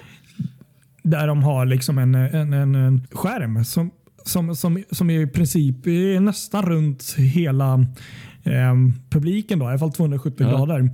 Där 1.02 1.26
de 1.26 1.42
har 1.42 1.66
liksom 1.66 1.98
en, 1.98 2.14
en, 2.14 2.52
en, 2.52 2.74
en 2.74 3.06
skärm 3.12 3.64
som, 3.64 3.90
som, 4.24 4.56
som, 4.56 4.82
som 4.90 5.10
är 5.10 5.20
i 5.20 5.26
princip 5.26 5.86
är 5.86 6.20
nästan 6.20 6.62
runt 6.66 7.14
hela 7.18 7.74
eh, 8.42 8.74
publiken. 9.10 9.58
Då, 9.58 9.64
I 9.64 9.68
alla 9.68 9.78
fall 9.78 9.92
270 9.92 10.46
Ja. 10.50 10.56
grader. 10.56 10.90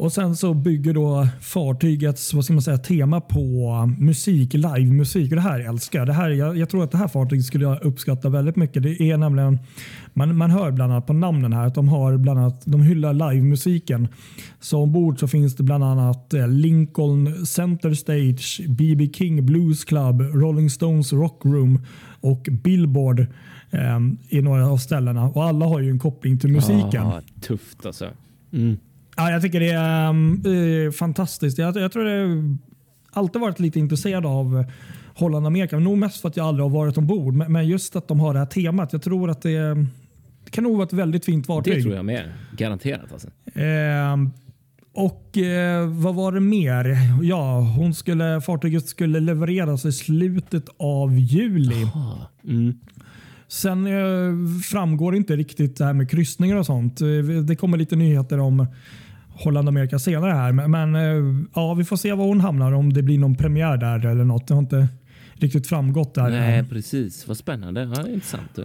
Och 0.00 0.12
Sen 0.12 0.36
så 0.36 0.54
bygger 0.54 0.94
då 0.94 1.28
fartygets 1.40 2.34
vad 2.34 2.44
ska 2.44 2.52
man 2.52 2.62
säga, 2.62 2.78
tema 2.78 3.20
på 3.20 3.94
musik, 3.98 4.54
livemusik. 4.54 5.32
Och 5.32 5.36
det 5.36 5.42
här 5.42 5.60
älskar 5.60 5.98
jag. 5.98 6.08
Det 6.08 6.12
här, 6.12 6.30
jag. 6.30 6.56
Jag 6.56 6.68
tror 6.68 6.84
att 6.84 6.90
det 6.90 6.98
här 6.98 7.08
fartyget 7.08 7.44
skulle 7.44 7.64
jag 7.64 7.82
uppskatta 7.82 8.28
väldigt 8.28 8.56
mycket. 8.56 8.82
Det 8.82 9.10
är 9.10 9.16
nämligen, 9.16 9.58
man, 10.12 10.36
man 10.36 10.50
hör 10.50 10.70
bland 10.70 10.92
annat 10.92 11.06
på 11.06 11.12
namnen 11.12 11.52
här 11.52 11.66
att 11.66 11.74
de 11.74 11.88
har 11.88 12.16
bland 12.16 12.40
annat, 12.40 12.62
de 12.64 12.82
hyllar 12.82 13.12
livemusiken. 13.12 14.08
Så 14.60 14.82
ombord 14.82 15.20
så 15.20 15.28
finns 15.28 15.56
det 15.56 15.62
bland 15.62 15.84
annat 15.84 16.34
eh, 16.34 16.48
Lincoln 16.48 17.46
Center 17.46 17.94
Stage, 17.94 18.60
B.B. 18.68 19.10
King 19.14 19.46
Blues 19.46 19.84
Club, 19.84 20.20
Rolling 20.20 20.70
Stones 20.70 21.12
Rock 21.12 21.44
Room 21.44 21.86
och 22.20 22.48
Billboard 22.50 23.20
eh, 23.70 23.98
i 24.28 24.42
några 24.42 24.68
av 24.68 24.76
ställena. 24.76 25.24
Och 25.24 25.44
alla 25.44 25.66
har 25.66 25.80
ju 25.80 25.90
en 25.90 25.98
koppling 25.98 26.38
till 26.38 26.50
musiken. 26.50 27.06
Ah, 27.06 27.20
tufft 27.40 27.86
alltså. 27.86 28.08
Mm. 28.52 28.76
Ja, 29.16 29.30
jag 29.30 29.42
tycker 29.42 29.60
det 29.60 29.70
är 29.70 30.08
um, 30.08 30.42
eh, 30.86 30.92
fantastiskt. 30.92 31.58
Jag, 31.58 31.76
jag 31.76 31.92
tror 31.92 32.04
det 32.04 32.58
alltid 33.12 33.40
varit 33.40 33.60
lite 33.60 33.78
intresserad 33.78 34.26
av 34.26 34.64
Holland 35.14 35.46
Amerika. 35.46 35.78
Nog 35.78 35.98
mest 35.98 36.20
för 36.20 36.28
att 36.28 36.36
jag 36.36 36.46
aldrig 36.46 36.64
har 36.64 36.70
varit 36.70 36.98
ombord. 36.98 37.34
Men, 37.34 37.52
men 37.52 37.68
just 37.68 37.96
att 37.96 38.08
de 38.08 38.20
har 38.20 38.32
det 38.32 38.38
här 38.38 38.46
temat. 38.46 38.92
Jag 38.92 39.02
tror 39.02 39.30
att 39.30 39.42
det, 39.42 39.74
det 40.44 40.50
kan 40.50 40.64
nog 40.64 40.76
vara 40.76 40.86
ett 40.86 40.92
väldigt 40.92 41.24
fint 41.24 41.46
fartyg. 41.46 41.74
Det 41.74 41.82
tror 41.82 41.94
jag 41.94 42.04
med. 42.04 42.32
Garanterat 42.56 43.12
alltså. 43.12 43.28
Ehm, 43.54 44.30
och 44.92 45.38
eh, 45.38 45.88
vad 45.88 46.14
var 46.14 46.32
det 46.32 46.40
mer? 46.40 46.96
Ja, 47.22 47.60
hon 47.60 47.94
skulle, 47.94 48.40
fartyget 48.40 48.88
skulle 48.88 49.20
levereras 49.20 49.84
i 49.84 49.92
slutet 49.92 50.68
av 50.76 51.18
juli. 51.18 51.86
Mm. 52.44 52.78
Sen 53.52 53.86
eh, 53.86 54.60
framgår 54.70 55.16
inte 55.16 55.36
riktigt 55.36 55.76
det 55.76 55.84
här 55.84 55.92
med 55.92 56.10
kryssningar 56.10 56.56
och 56.56 56.66
sånt. 56.66 57.00
Eh, 57.00 57.08
Det 57.44 57.56
kommer 57.56 57.78
lite 57.78 57.96
nyheter 57.96 58.38
om 58.40 58.66
Holland 59.28 59.68
och 59.68 59.72
Amerika 59.72 59.98
senare 59.98 60.32
här. 60.32 60.52
Men 60.68 60.94
eh, 60.94 61.44
ja, 61.54 61.74
vi 61.74 61.84
får 61.84 61.96
se 61.96 62.12
var 62.12 62.24
hon 62.26 62.40
hamnar. 62.40 62.72
Om 62.72 62.92
det 62.92 63.02
blir 63.02 63.18
någon 63.18 63.34
premiär 63.36 63.76
där 63.76 64.06
eller 64.06 64.24
något. 64.24 64.48
Det 64.48 64.54
har 64.54 64.60
inte 64.62 64.88
riktigt 65.32 65.66
framgått 65.66 66.14
där. 66.14 66.30
Nej, 66.30 66.64
precis. 66.64 67.28
Vad 67.28 67.36
spännande. 67.36 67.80
Ja, 67.96 68.02
det 68.02 68.10
är 68.10 68.14
intressant. 68.14 68.50
Då. 68.54 68.62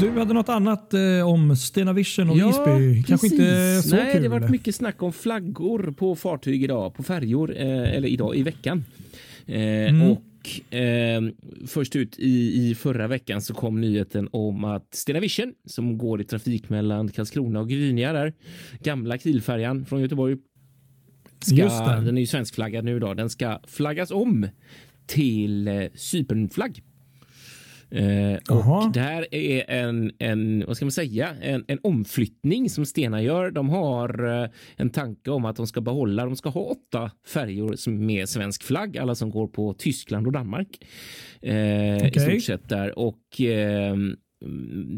Du 0.00 0.18
hade 0.18 0.34
något 0.34 0.48
annat 0.48 0.94
eh, 0.94 1.28
om 1.28 1.56
Stena 1.56 1.92
Vision 1.92 2.30
och 2.30 2.36
Visby. 2.36 3.02
Kanske 3.06 3.26
inte 3.26 3.82
så 3.82 3.96
Nej, 3.96 4.12
kul. 4.12 4.22
det 4.22 4.28
har 4.28 4.40
varit 4.40 4.50
mycket 4.50 4.74
snack 4.74 5.02
om 5.02 5.12
flaggor 5.12 5.94
på 5.96 6.16
fartyg 6.16 6.64
idag, 6.64 6.94
på 6.94 7.02
färjor, 7.02 7.56
eh, 7.56 7.66
eller 7.96 8.08
idag 8.08 8.36
i 8.36 8.42
veckan. 8.42 8.84
Eh, 9.46 9.54
Mm. 9.88 10.02
Och 10.10 10.22
eh, 10.70 11.20
först 11.66 11.96
ut 11.96 12.18
i, 12.18 12.68
i 12.70 12.74
förra 12.74 13.06
veckan 13.06 13.42
så 13.42 13.54
kom 13.54 13.80
nyheten 13.80 14.28
om 14.32 14.64
att 14.64 14.94
Stena 14.94 15.20
Vision 15.20 15.54
som 15.66 15.98
går 15.98 16.20
i 16.20 16.24
trafik 16.24 16.68
mellan 16.68 17.08
Karlskrona 17.08 17.60
och 17.60 17.68
Grynia 17.68 18.12
där, 18.12 18.32
gamla 18.80 19.18
Kielfärjan 19.18 19.84
från 19.84 20.00
Göteborg. 20.00 20.36
Ska. 21.40 21.56
Den 22.00 22.16
är 22.16 22.20
ju 22.20 22.26
svenskflaggad 22.26 22.84
nu 22.84 22.98
då. 22.98 23.14
Den 23.14 23.30
ska 23.30 23.60
flaggas 23.66 24.10
om 24.10 24.48
till 25.06 25.68
eh, 25.68 25.84
Cypernflagg. 25.94 26.82
Eh, 27.94 28.56
och 28.56 28.92
det 28.92 29.00
här 29.00 29.34
är 29.34 29.70
en, 29.70 30.12
en, 30.18 30.64
vad 30.66 30.76
ska 30.76 30.84
man 30.84 30.92
säga, 30.92 31.36
en, 31.42 31.64
en 31.68 31.78
omflyttning 31.82 32.70
som 32.70 32.86
Stena 32.86 33.22
gör. 33.22 33.50
De 33.50 33.70
har 33.70 34.42
eh, 34.42 34.48
en 34.76 34.90
tanke 34.90 35.30
om 35.30 35.44
att 35.44 35.56
de 35.56 35.66
ska 35.66 35.80
behålla, 35.80 36.24
de 36.24 36.36
ska 36.36 36.48
ha 36.48 36.60
åtta 36.60 37.10
färjor 37.26 37.90
med 37.90 38.28
svensk 38.28 38.62
flagg, 38.62 38.98
alla 38.98 39.14
som 39.14 39.30
går 39.30 39.46
på 39.46 39.72
Tyskland 39.72 40.26
och 40.26 40.32
Danmark. 40.32 40.68
Eh, 41.42 41.96
I 41.96 42.10
Okej. 42.10 42.20
stort 42.20 42.42
sett 42.42 42.68
där 42.68 42.98
och 42.98 43.40
eh, 43.40 43.96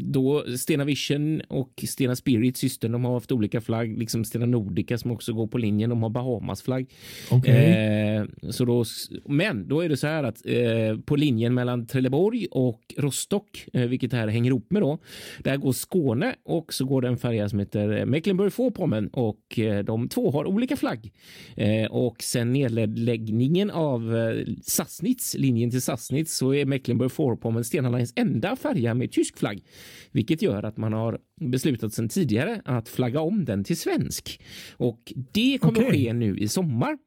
då 0.01 0.43
Stena 0.57 0.85
Vision 0.85 1.41
och 1.47 1.83
Stena 1.87 2.15
Spirit, 2.15 2.57
systern, 2.57 2.91
de 2.91 3.05
har 3.05 3.13
haft 3.13 3.31
olika 3.31 3.61
flagg, 3.61 3.97
liksom 3.97 4.25
Stena 4.25 4.45
Nordica 4.45 4.97
som 4.97 5.11
också 5.11 5.33
går 5.33 5.47
på 5.47 5.57
linjen, 5.57 5.89
de 5.89 6.03
har 6.03 6.09
Bahamas 6.09 6.61
flagg. 6.61 6.93
Okej. 7.31 7.55
Eh, 7.55 8.25
så 8.49 8.65
då, 8.65 8.85
men 9.25 9.67
då 9.67 9.81
är 9.81 9.89
det 9.89 9.97
så 9.97 10.07
här 10.07 10.23
att 10.23 10.45
eh, 10.45 10.99
på 11.05 11.15
linjen 11.15 11.53
mellan 11.53 11.87
Trelleborg 11.87 12.47
och 12.51 12.81
Rostock, 12.97 13.67
eh, 13.73 13.87
vilket 13.87 14.11
det 14.11 14.17
här 14.17 14.27
hänger 14.27 14.51
ihop 14.51 14.71
med 14.71 14.81
då, 14.81 14.99
där 15.39 15.57
går 15.57 15.71
Skåne 15.71 16.35
och 16.43 16.73
så 16.73 16.85
går 16.85 17.01
det 17.01 17.07
en 17.07 17.17
färja 17.17 17.49
som 17.49 17.59
heter 17.59 18.05
Mecklenburg-Vorpommern 18.05 19.09
och 19.13 19.59
eh, 19.59 19.83
de 19.83 20.09
två 20.09 20.31
har 20.31 20.45
olika 20.45 20.75
flagg. 20.75 21.11
Eh, 21.55 21.91
och 21.91 22.23
sen 22.23 22.53
nedläggningen 22.53 23.71
av 23.71 24.17
eh, 24.17 24.45
Sassnitz, 24.61 25.35
linjen 25.35 25.71
till 25.71 25.81
Sassnitz, 25.81 26.37
så 26.37 26.53
är 26.53 26.65
Mecklenburg-Vorpommern 26.65 27.63
Stena 27.63 27.89
Lines 27.89 28.13
enda 28.15 28.55
färja 28.55 28.93
med 28.93 29.11
tysk 29.11 29.36
flagg, 29.37 29.63
vilket 30.11 30.41
gör 30.41 30.63
att 30.63 30.77
man 30.77 30.93
har 30.93 31.19
beslutat 31.41 31.93
sedan 31.93 32.09
tidigare 32.09 32.61
att 32.65 32.89
flagga 32.89 33.21
om 33.21 33.45
den 33.45 33.63
till 33.63 33.77
svensk. 33.77 34.41
Och 34.77 35.13
det 35.31 35.57
kommer 35.61 35.79
Okej. 35.79 35.91
ske 35.91 36.13
nu 36.13 36.37
i 36.37 36.47
sommar 36.47 36.97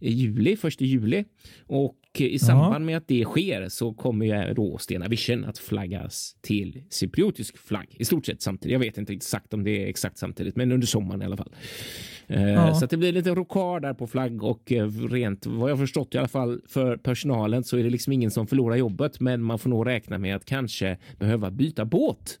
i 0.00 0.10
juli, 0.10 0.56
första 0.56 0.84
juli. 0.84 1.24
Och 1.66 1.96
i 2.18 2.38
samband 2.38 2.86
med 2.86 2.96
att 2.96 3.08
det 3.08 3.24
sker 3.24 3.68
så 3.68 3.94
kommer 3.94 4.26
ju 4.48 4.54
då 4.54 4.78
Stena 4.78 5.08
Vision 5.08 5.44
att 5.44 5.58
flaggas 5.58 6.36
till 6.40 6.82
cypriotisk 6.90 7.58
flagg 7.58 7.86
i 7.98 8.04
stort 8.04 8.26
sett 8.26 8.42
samtidigt. 8.42 8.72
Jag 8.72 8.78
vet 8.78 8.98
inte 8.98 9.12
exakt 9.12 9.54
om 9.54 9.64
det 9.64 9.84
är 9.84 9.86
exakt 9.86 10.18
samtidigt, 10.18 10.56
men 10.56 10.72
under 10.72 10.86
sommaren 10.86 11.22
i 11.22 11.24
alla 11.24 11.36
fall. 11.36 11.54
Eh, 12.28 12.42
Ja. 12.52 12.74
Så 12.74 12.86
det 12.86 12.96
blir 12.96 13.12
lite 13.12 13.30
rokad 13.30 13.82
där 13.82 13.94
på 13.94 14.06
flagg 14.06 14.42
och 14.42 14.72
eh, 14.72 14.88
rent 14.90 15.46
vad 15.46 15.70
jag 15.70 15.78
förstått 15.78 16.14
i 16.14 16.18
alla 16.18 16.28
fall 16.28 16.60
för 16.68 16.96
personalen 16.96 17.64
så 17.64 17.76
är 17.76 17.82
det 17.84 17.90
liksom 17.90 18.12
ingen 18.12 18.30
som 18.30 18.46
förlorar 18.46 18.76
jobbet, 18.76 19.20
men 19.20 19.42
man 19.42 19.58
får 19.58 19.70
nog 19.70 19.86
räkna 19.86 20.18
med 20.18 20.36
att 20.36 20.44
kanske 20.44 20.98
behöva 21.18 21.50
byta 21.50 21.84
båt 21.84 22.38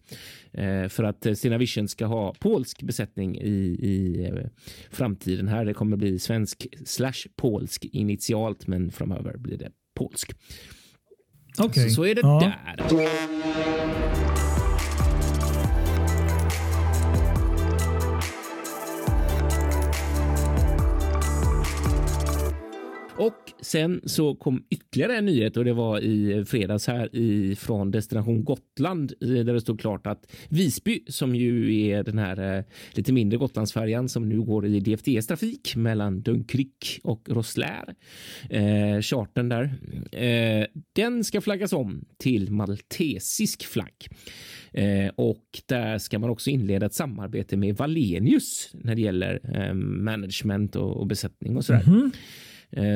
eh, 0.52 0.88
för 0.88 1.04
att 1.04 1.26
Stena 1.38 1.58
Vision 1.58 1.88
ska 1.88 2.06
ha 2.06 2.34
polsk 2.40 2.82
besättning 2.82 3.36
i, 3.40 3.48
i 3.82 4.30
framtiden 4.90 5.48
här. 5.48 5.64
Det 5.64 5.74
kommer 5.74 5.96
bli 5.96 6.18
svensk 6.18 6.66
slash 6.86 7.26
polsk 7.36 7.84
initialt, 7.84 8.66
men 8.66 8.90
framöver 8.90 9.36
blir 9.36 9.58
det 9.58 9.70
polsk. 9.94 10.32
Okej. 11.58 11.88
Så, 11.90 11.94
så 11.94 12.04
är 12.04 12.14
det 12.14 12.20
Ja. 12.20 12.54
där. 12.76 14.27
Och 23.18 23.52
sen 23.60 24.00
så 24.04 24.34
kom 24.34 24.64
ytterligare 24.70 25.16
en 25.16 25.26
nyhet 25.26 25.56
och 25.56 25.64
det 25.64 25.72
var 25.72 26.00
i 26.00 26.44
fredags 26.44 26.86
här 26.86 27.16
i, 27.16 27.56
från 27.56 27.90
Destination 27.90 28.44
Gotland 28.44 29.12
eh, 29.20 29.28
där 29.28 29.52
det 29.54 29.60
stod 29.60 29.80
klart 29.80 30.06
att 30.06 30.32
Visby 30.48 31.04
som 31.08 31.34
ju 31.36 31.80
är 31.82 32.02
den 32.02 32.18
här 32.18 32.56
eh, 32.58 32.64
lite 32.92 33.12
mindre 33.12 33.38
Gotlandsfärjan 33.38 34.08
som 34.08 34.28
nu 34.28 34.40
går 34.40 34.66
i 34.66 34.80
DFDS 34.80 35.26
trafik 35.26 35.76
mellan 35.76 36.22
Dunkirk 36.22 37.00
och 37.02 37.28
Rosslär. 37.28 37.94
eh, 38.50 39.00
chartern 39.00 39.48
där, 39.48 39.74
eh, 40.12 40.66
den 40.92 41.24
ska 41.24 41.40
flaggas 41.40 41.72
om 41.72 42.04
till 42.18 42.50
maltesisk 42.50 43.66
flagg. 43.66 44.08
Eh, 44.72 45.10
och 45.16 45.44
där 45.66 45.98
ska 45.98 46.18
man 46.18 46.30
också 46.30 46.50
inleda 46.50 46.86
ett 46.86 46.94
samarbete 46.94 47.56
med 47.56 47.76
Valenius 47.76 48.70
när 48.72 48.94
det 48.94 49.02
gäller 49.02 49.40
eh, 49.54 49.74
management 49.74 50.76
och, 50.76 50.96
och 50.96 51.06
besättning 51.06 51.56
och 51.56 51.64
sådär. 51.64 51.82
Mm 51.86 52.00
-hmm. 52.00 52.10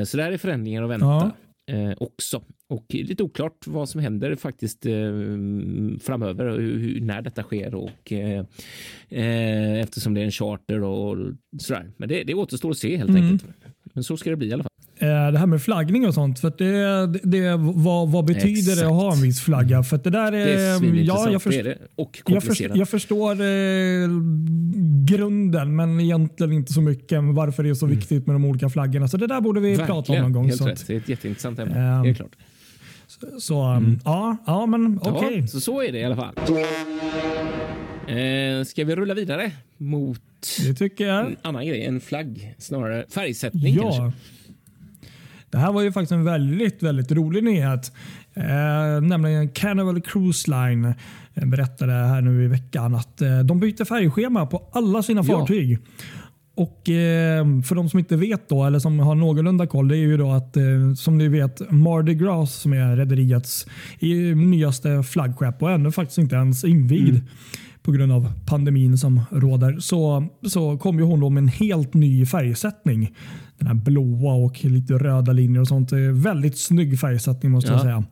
Så 0.05 0.17
där 0.17 0.31
är 0.31 0.37
förändringar 0.37 0.83
att 0.83 0.89
vänta 0.89 1.31
eh, 1.71 1.91
också. 1.97 2.43
Och 2.69 2.85
lite 2.89 3.23
oklart 3.23 3.67
vad 3.67 3.89
som 3.89 4.01
händer 4.01 4.35
faktiskt 4.35 4.85
eh, 4.85 4.93
framöver 6.01 6.45
och 6.45 6.57
hur, 6.61 7.01
när 7.01 7.21
detta 7.21 7.43
sker 7.43 7.75
och 7.75 8.11
eh, 8.11 8.45
eh, 9.09 9.79
eftersom 9.81 10.13
det 10.13 10.21
är 10.21 10.25
en 10.25 10.31
charter 10.31 10.83
och 10.83 11.17
sådär. 11.59 11.91
Men 11.97 12.09
det, 12.09 12.23
det 12.23 12.33
återstår 12.33 12.71
att 12.71 12.77
se 12.77 12.97
helt 12.97 13.09
Mm. 13.09 13.23
enkelt. 13.23 13.51
Men 13.93 14.03
så 14.03 14.17
ska 14.17 14.29
det 14.29 14.35
bli 14.35 14.47
i 14.47 14.53
alla 14.53 14.63
fall. 14.63 14.69
Eh, 15.03 15.31
Det 15.31 15.39
här 15.39 15.45
med 15.45 15.61
flaggning 15.61 16.07
och 16.07 16.13
sånt. 16.13 16.39
För 16.39 16.53
det, 16.57 17.19
det, 17.23 17.55
vad, 17.59 18.09
vad 18.11 18.25
betyder 18.25 18.75
det 18.75 18.85
att 18.87 18.93
ha 18.93 19.13
en 19.13 19.21
viss 19.21 19.41
flagga? 19.41 19.83
För 19.83 19.97
det 19.97 20.09
där 20.09 20.31
är... 20.31 20.45
Det 20.45 20.53
är 20.53 20.71
ja, 20.71 20.79
svinintressant. 20.79 21.25
jag, 21.25 21.33
det 21.33 21.39
först, 21.39 21.57
är 21.59 21.63
det. 21.63 21.77
Och 21.95 22.19
jag, 22.25 22.43
först, 22.43 22.45
komplicerat. 22.47 22.77
jag 22.77 22.89
förstår 22.89 23.31
eh, 23.31 24.09
grunden, 25.05 25.75
men 25.75 25.99
egentligen 25.99 26.53
inte 26.53 26.73
så 26.73 26.81
mycket 26.81 27.23
varför 27.23 27.63
det 27.63 27.69
är 27.69 27.73
så 27.73 27.85
viktigt 27.85 28.27
med 28.27 28.35
de 28.35 28.45
olika 28.45 28.69
flaggorna. 28.69 29.07
Så 29.07 29.17
det 29.17 29.27
där 29.27 29.41
borde 29.41 29.59
vi 29.59 29.77
prata 29.77 30.13
om 30.13 30.19
någon 30.19 30.33
gång. 30.33 30.45
Helt 30.45 30.57
Så, 30.57 30.65
rätt. 30.67 30.87
Det 30.87 30.93
är 30.93 30.97
ett 30.97 31.09
jätteintressant 31.09 31.59
ämne. 31.59 31.79
Ehm, 31.79 32.03
det 32.03 32.09
är 32.09 32.13
klart. 32.13 32.35
så 33.39 33.73
um, 33.73 33.99
ja, 34.05 34.37
ja, 34.47 34.65
men 34.65 34.99
okej. 35.03 35.39
Ja, 35.39 35.47
så, 35.47 35.61
så 35.61 35.81
är 35.81 35.91
det 35.91 35.99
i 35.99 36.03
alla 36.05 36.15
fall. 36.15 36.33
Eh, 38.07 38.63
ska 38.65 38.85
vi 38.85 38.95
rulla 38.95 39.13
vidare 39.13 39.51
mot 39.77 40.19
en 40.99 41.35
annan 41.41 41.67
grej? 41.67 41.85
En 41.85 42.01
flagg 42.01 42.55
snarare. 42.57 43.05
Färgsättning 43.09 43.77
kanske? 43.79 44.11
Ja. 45.53 45.59
Det 45.59 45.65
här 45.65 45.71
var 45.73 45.81
ju 45.81 45.91
faktiskt 45.91 46.11
en 46.11 46.23
väldigt, 46.23 46.83
väldigt 46.83 47.11
rolig 47.11 47.43
nyhet. 47.43 47.91
Eh, 48.33 49.01
nämligen 49.01 49.49
Carnival 49.49 50.01
Cruise 50.01 50.51
Line 50.51 50.93
eh, 51.33 51.45
berättade 51.45 51.91
här 51.93 52.21
nu 52.21 52.43
i 52.43 52.47
veckan 52.47 52.95
att 52.95 53.21
eh, 53.21 53.39
de 53.39 53.59
byter 53.59 53.85
färgschema 53.85 54.45
på 54.45 54.69
alla 54.71 55.03
sina 55.03 55.21
Ja. 55.27 55.39
fartyg. 55.39 55.77
Och 56.55 56.89
eh, 56.89 57.45
För 57.61 57.75
de 57.75 57.89
som 57.89 57.99
inte 57.99 58.15
vet 58.15 58.49
då, 58.49 58.63
eller 58.65 58.79
som 58.79 58.99
har 58.99 59.15
någorlunda 59.15 59.67
koll, 59.67 59.87
det 59.87 59.97
är 59.97 59.99
ju 59.99 60.17
då 60.17 60.31
att 60.31 60.57
eh, 60.57 60.63
som 60.97 61.17
ni 61.17 61.27
vet 61.27 61.71
Mardi 61.71 62.13
Gras 62.15 62.53
som 62.55 62.73
är 62.73 62.95
rederiets 62.95 63.67
nyaste 64.35 65.03
flaggskepp 65.03 65.61
och 65.63 65.71
ännu 65.71 65.91
faktiskt 65.91 66.17
inte 66.17 66.35
ens 66.35 66.63
invigd 66.63 67.19
på 67.83 67.91
grund 67.91 68.11
av 68.11 68.31
pandemin 68.45 68.97
som 68.97 69.21
råder 69.31 69.79
så, 69.79 70.27
så 70.47 70.77
kom 70.77 70.97
ju 70.99 71.03
hon 71.03 71.19
då 71.19 71.29
med 71.29 71.41
en 71.41 71.47
helt 71.47 71.93
ny 71.93 72.25
färgsättning. 72.25 73.13
Den 73.57 73.67
här 73.67 73.73
blåa 73.73 74.33
och 74.33 74.65
lite 74.65 74.93
röda 74.93 75.31
linjer 75.31 75.61
och 75.61 75.67
sånt. 75.67 75.91
Är 75.91 76.11
Väldigt 76.11 76.57
snygg 76.57 76.99
färgsättning 76.99 77.51
måste 77.51 77.71
jag 77.71 77.79
Ja. 77.79 77.83
säga. 77.83 78.03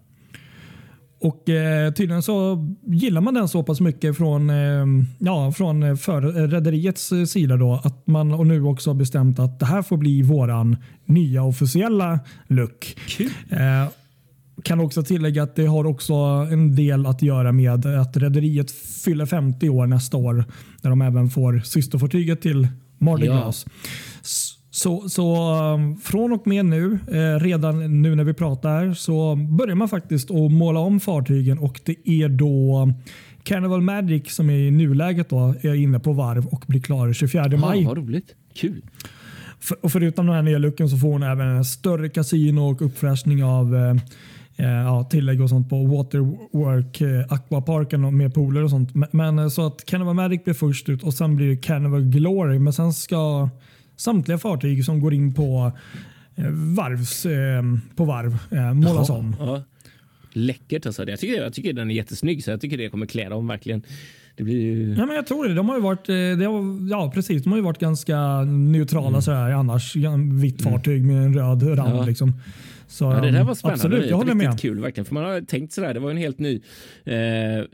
Och 1.23 1.49
eh, 1.49 1.91
Tydligen 1.93 2.21
så 2.21 2.67
gillar 2.87 3.21
man 3.21 3.33
den 3.33 3.47
så 3.47 3.63
pass 3.63 3.81
mycket 3.81 4.17
från, 4.17 4.49
eh, 4.49 4.85
ja, 5.19 5.51
från 5.51 5.83
eh, 5.83 5.89
eh, 5.89 6.13
rederiets 6.47 7.11
eh, 7.11 7.25
sida 7.25 7.57
då, 7.57 7.81
att 7.83 8.07
man 8.07 8.31
och 8.33 8.47
nu 8.47 8.63
också 8.63 8.89
har 8.89 8.95
bestämt 8.95 9.39
att 9.39 9.59
det 9.59 9.65
här 9.65 9.81
får 9.81 9.97
bli 9.97 10.21
våran 10.21 10.77
nya 11.05 11.43
officiella 11.43 12.19
look. 12.47 12.95
Kul. 13.07 13.29
Eh, 13.49 13.87
kan 14.63 14.79
också 14.79 15.03
tillägga 15.03 15.43
att 15.43 15.55
det 15.55 15.65
har 15.65 15.85
också 15.85 16.13
en 16.51 16.75
del 16.75 17.05
att 17.05 17.21
göra 17.21 17.51
med 17.51 17.85
att 17.85 18.17
rederiet 18.17 18.71
fyller 18.71 19.25
50 19.25 19.69
år 19.69 19.87
nästa 19.87 20.17
år 20.17 20.45
när 20.81 20.89
de 20.89 21.01
även 21.01 21.29
får 21.29 21.59
systerfartyget 21.59 22.41
till 22.41 22.67
Mardi 22.97 23.25
Ja. 23.25 23.33
Gras. 23.33 23.65
S- 24.21 24.57
Så, 24.73 25.09
så 25.09 25.53
um, 25.73 25.97
från 25.97 26.31
och 26.31 26.47
med 26.47 26.65
nu, 26.65 26.99
eh, 27.11 27.39
redan 27.43 28.01
nu 28.01 28.15
när 28.15 28.23
vi 28.23 28.33
pratar, 28.33 28.93
så 28.93 29.35
börjar 29.35 29.75
man 29.75 29.89
faktiskt 29.89 30.31
att 30.31 30.51
måla 30.51 30.79
om 30.79 30.99
fartygen 30.99 31.59
och 31.59 31.79
det 31.85 31.95
är 32.09 32.29
då 32.29 32.93
Carnival 33.43 33.81
Magic 33.81 34.35
som 34.35 34.49
är 34.49 34.53
i 34.57 34.71
nuläget 34.71 35.29
då, 35.29 35.55
är 35.61 35.73
inne 35.75 35.99
på 35.99 36.13
varv 36.13 36.45
och 36.45 36.63
blir 36.67 36.81
klar 36.81 37.13
24 37.13 37.47
maj. 37.57 37.81
Ja, 37.81 37.87
vad 37.87 37.97
roligt. 37.97 38.35
Kul. 38.55 38.81
För, 39.59 39.85
och 39.85 39.91
förutom 39.91 40.25
den 40.25 40.35
här 40.35 40.41
nya 40.41 40.57
looken 40.57 40.89
så 40.89 40.97
får 40.97 41.11
hon 41.11 41.23
även 41.23 41.47
en 41.47 41.65
större 41.65 42.09
kasino 42.09 42.59
och 42.71 42.81
uppfräschning 42.81 43.43
av 43.43 43.75
eh, 43.75 43.95
ja, 44.55 45.03
tillägg 45.11 45.41
och 45.41 45.49
sånt 45.49 45.69
på 45.69 45.85
Waterwork 45.85 47.01
eh, 47.01 47.33
Aquaparken 47.33 48.05
och 48.05 48.13
med 48.13 48.33
pooler 48.33 48.63
och 48.63 48.69
sånt. 48.69 48.89
Men, 49.13 49.39
eh, 49.39 49.47
så 49.47 49.67
att 49.67 49.85
Carnival 49.85 50.15
Magic 50.15 50.43
blir 50.43 50.53
först 50.53 50.89
ut 50.89 51.03
och 51.03 51.13
sen 51.13 51.35
blir 51.35 51.49
det 51.49 51.55
Carnival 51.57 52.01
Glory. 52.03 52.59
Men 52.59 52.73
sen 52.73 52.93
ska 52.93 53.49
samtliga 53.97 54.37
fartyg 54.37 54.85
som 54.85 54.99
går 54.99 55.13
in 55.13 55.33
på 55.33 55.71
eh, 56.35 56.45
varvs, 56.51 57.25
eh, 57.25 57.63
på 57.95 58.05
varv 58.05 58.37
eh, 58.51 58.73
målas 58.73 59.09
Ja, 59.09 59.15
om. 59.15 59.35
Ja. 59.39 59.63
Läckert 60.33 60.85
alltså. 60.85 61.09
Jag 61.09 61.19
tycker, 61.19 61.41
jag 61.41 61.53
tycker 61.53 61.73
den 61.73 61.91
är 61.91 61.95
jättesnygg 61.95 62.43
så 62.43 62.51
jag 62.51 62.61
tycker 62.61 62.77
det 62.77 62.89
kommer 62.89 63.05
klä 63.05 63.29
dem 63.29 63.47
verkligen. 63.47 63.81
Det 64.37 64.43
blir 64.43 64.55
ju... 64.61 64.95
Ja, 64.97 65.05
men 65.05 65.15
jag 65.15 65.27
tror 65.27 65.47
det. 65.47 65.53
De 65.53 65.69
har 65.69 65.75
ju 65.75 65.81
varit, 65.81 66.09
eh, 66.09 66.15
har, 66.15 66.89
ja, 66.89 67.11
precis, 67.15 67.43
de 67.43 67.49
har 67.49 67.57
ju 67.57 67.63
varit 67.63 67.79
ganska 67.79 68.41
neutrala 68.43 69.07
Mm. 69.07 69.21
sådär, 69.21 69.51
annars. 69.51 69.95
Vitt 70.41 70.61
fartyg 70.61 71.05
med 71.05 71.17
en 71.25 71.33
röd 71.33 71.77
rand. 71.77 71.95
Ja. 71.95 72.05
Liksom. 72.05 72.33
Så, 72.91 73.03
Ja, 73.05 73.21
det 73.21 73.31
där 73.31 73.43
var 73.43 73.55
spännande. 73.55 73.83
Absolut, 73.85 74.09
jag 74.09 74.17
håller 74.17 74.33
med. 74.33 74.59
kul 74.59 74.79
verkligen. 74.79 75.05
För 75.05 75.13
man 75.13 75.23
har 75.23 75.41
tänkt 75.41 75.73
sådär, 75.73 75.93
det 75.93 75.99
var 75.99 76.11
en 76.11 76.17
helt 76.17 76.39
ny 76.39 76.61
eh, 77.05 77.15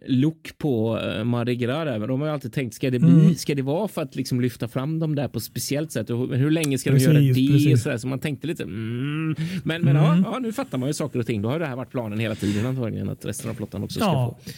look 0.07 0.57
på 0.57 0.99
eh, 0.99 1.23
Mardi 1.23 1.55
Gras 1.55 2.07
de 2.07 2.21
har 2.21 2.27
ju 2.27 2.33
alltid 2.33 2.53
tänkt, 2.53 2.73
ska 2.75 2.91
det, 2.91 2.99
bli, 2.99 3.09
Mm. 3.11 3.35
ska 3.35 3.55
det 3.55 3.61
vara 3.61 3.87
för 3.87 4.01
att 4.01 4.15
liksom 4.15 4.41
lyfta 4.41 4.67
fram 4.67 4.99
dem 4.99 5.15
där 5.15 5.27
på 5.27 5.39
speciellt 5.39 5.91
sätt? 5.91 6.09
Och 6.09 6.17
hur, 6.17 6.35
hur 6.35 6.51
länge 6.51 6.77
ska 6.77 6.91
de 6.91 6.97
göra 6.97 7.13
Precis, 7.13 7.47
det? 7.47 7.53
precis. 7.53 7.83
Sådär, 7.83 7.97
så 7.97 8.07
man 8.07 8.19
tänkte 8.19 8.47
lite, 8.47 8.63
mm. 8.63 9.35
Men, 9.63 9.81
men 9.81 9.95
ja, 9.95 10.17
ja, 10.25 10.39
nu 10.39 10.53
fattar 10.53 10.77
man 10.77 10.89
ju 10.89 10.93
saker 10.93 11.19
och 11.19 11.25
ting. 11.25 11.41
Då 11.41 11.49
har 11.49 11.59
det 11.59 11.65
här 11.65 11.75
varit 11.75 11.91
planen 11.91 12.19
hela 12.19 12.35
tiden 12.35 12.65
antagligen, 12.65 13.09
att 13.09 13.25
resten 13.25 13.49
av 13.49 13.53
flottan 13.53 13.83
också 13.83 13.99
ska 13.99 14.09
Ja. 14.09 14.37
få. 14.45 14.51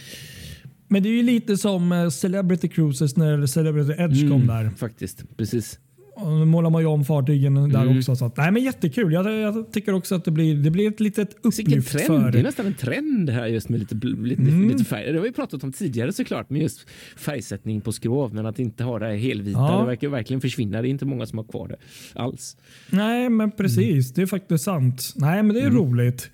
Men 0.88 1.04
det 1.04 1.10
är 1.10 1.13
ju 1.13 1.24
lite 1.24 1.58
som 1.58 1.91
eh, 1.91 2.10
Celebrity 2.10 2.67
Cruises 2.67 3.17
när 3.17 3.45
Celebrity 3.45 3.93
Edge 4.02 4.30
kom 4.32 4.48
där. 4.48 4.69
Faktiskt, 4.78 5.38
precis. 5.38 5.80
Nu 6.23 6.45
målar 6.45 6.69
man 6.69 6.82
ju 6.82 6.88
om 6.88 7.05
fartygen 7.05 7.53
där 7.69 7.82
Mm. 7.82 7.97
också. 7.97 8.15
Så 8.15 8.25
att, 8.25 8.38
nej, 8.38 8.51
men 8.51 8.63
jättekul. 8.63 9.13
Jag, 9.13 9.32
jag 9.39 9.71
tycker 9.71 9.93
också 9.93 10.15
att 10.15 10.25
det 10.25 10.32
blir, 10.32 10.55
det 10.55 10.71
blir 10.71 10.88
ett 10.89 10.99
litet 10.99 11.36
upplyft 11.41 11.91
trend! 11.91 12.08
för... 12.08 12.32
Det 12.32 12.39
är 12.39 12.43
nästan 12.43 12.65
en 12.65 12.73
trend 12.73 13.29
här 13.29 13.47
just 13.47 13.69
med 13.69 13.79
lite, 13.79 13.95
lite, 13.95 14.41
Mm. 14.41 14.67
lite 14.69 14.84
färg. 14.84 15.12
Det 15.12 15.17
har 15.17 15.25
vi 15.25 15.32
pratat 15.32 15.63
om 15.63 15.71
tidigare 15.71 16.13
såklart 16.13 16.49
med 16.49 16.62
just 16.62 16.86
färgsättning 17.17 17.82
på 17.82 17.91
skrov, 17.91 18.34
men 18.34 18.45
att 18.45 18.60
inte 18.60 18.84
ha 18.84 18.99
det 18.99 19.15
helvita. 19.17 19.60
Ja. 19.60 19.79
Det 19.79 19.86
verkar 19.86 20.08
verkligen 20.08 20.41
försvinna. 20.41 20.82
Det 20.82 20.88
är 20.88 20.89
inte 20.89 21.05
många 21.05 21.25
som 21.25 21.38
har 21.38 21.45
kvar 21.45 21.67
det 21.67 21.75
alls. 22.21 22.58
Nej, 22.89 23.29
men 23.29 23.51
precis. 23.51 24.13
Det 24.13 24.21
är 24.21 24.25
faktiskt 24.25 24.63
sant. 24.63 25.13
Nej, 25.15 25.43
men 25.43 25.55
det 25.55 25.62
är 25.62 25.69
roligt. 25.69 26.29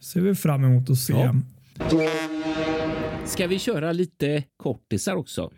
Ser 0.00 0.20
vi 0.20 0.34
fram 0.34 0.64
emot 0.64 0.90
att 0.90 0.98
se. 0.98 1.12
Mm. 1.12 1.42
Ja. 1.78 2.08
Ska 3.24 3.46
vi 3.46 3.58
köra 3.58 3.92
lite 3.92 4.42
kortisar 4.56 5.14
också? 5.14 5.50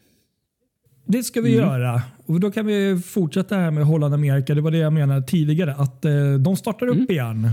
Det 1.10 1.22
ska 1.22 1.40
vi 1.40 1.54
göra. 1.54 2.02
Och 2.26 2.40
Då 2.40 2.50
kan 2.50 2.66
vi 2.66 3.02
fortsätta 3.06 3.56
här 3.56 3.70
med 3.70 3.84
Holland 3.84 4.14
Amerika. 4.14 4.54
Det 4.54 4.60
var 4.60 4.70
det 4.70 4.78
jag 4.78 4.92
menade 4.92 5.22
tidigare. 5.22 5.74
Att 5.74 6.04
eh, 6.04 6.32
De 6.32 6.56
startar 6.56 6.86
upp 6.86 7.10
igen. 7.10 7.50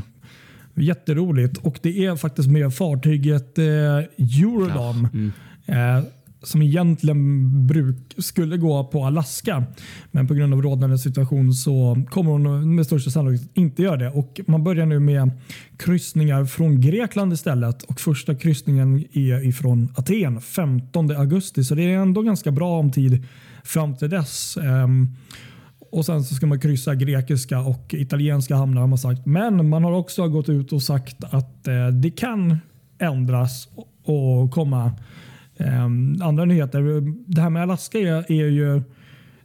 Jätteroligt. 0.73 1.57
Och 1.57 1.79
det 1.81 2.05
är 2.05 2.15
faktiskt 2.15 2.49
med 2.49 2.75
fartyget 2.75 3.57
eh, 3.57 3.65
Eurodom. 4.17 5.31
Eh, 5.65 5.99
som 6.47 6.61
egentligen 6.61 7.67
bruk, 7.67 8.15
skulle 8.17 8.57
gå 8.57 8.83
på 8.83 9.05
Alaska. 9.05 9.63
Men 10.11 10.27
på 10.27 10.33
grund 10.33 10.53
av 10.53 10.61
rådande 10.61 10.97
situation 10.97 11.53
så 11.53 12.03
kommer 12.09 12.31
hon 12.31 12.75
med 12.75 12.85
största 12.85 13.11
sannolikhet 13.11 13.49
inte 13.53 13.81
göra 13.81 13.97
det. 13.97 14.09
Och 14.09 14.39
Man 14.47 14.63
börjar 14.63 14.85
nu 14.85 14.99
med 14.99 15.31
kryssningar 15.77 16.45
från 16.45 16.81
Grekland 16.81 17.33
istället. 17.33 17.83
Och 17.83 17.99
Första 17.99 18.35
kryssningen 18.35 19.03
är 19.13 19.47
ifrån 19.47 19.93
Aten 19.95 20.41
15 20.41 21.11
augusti. 21.11 21.63
Så 21.63 21.75
det 21.75 21.83
är 21.83 21.97
ändå 21.97 22.21
ganska 22.21 22.51
bra 22.51 22.79
om 22.79 22.91
tid 22.91 23.25
fram 23.63 23.95
till 23.95 24.09
dess. 24.09 24.57
Ehm, 24.57 25.07
och 25.91 26.05
Sen 26.05 26.23
så 26.23 26.35
ska 26.35 26.47
man 26.47 26.59
kryssa 26.59 26.95
grekiska 26.95 27.59
och 27.59 27.93
italienska 27.93 28.55
hamnar 28.55 28.81
har 28.81 28.87
man 28.87 28.97
sagt. 28.97 29.25
Men 29.25 29.69
man 29.69 29.83
har 29.83 29.91
också 29.91 30.27
gått 30.27 30.49
ut 30.49 30.73
och 30.73 30.81
sagt 30.81 31.23
att 31.23 31.67
eh, 31.67 31.87
det 31.87 32.11
kan 32.11 32.57
ändras 32.99 33.67
och 34.03 34.51
komma 34.51 34.91
eh, 35.57 35.83
andra 36.27 36.45
nyheter. 36.45 36.81
Det 37.33 37.41
här 37.41 37.49
med 37.49 37.61
Alaska 37.61 37.97
är, 37.99 38.31
är 38.31 38.47
ju 38.47 38.81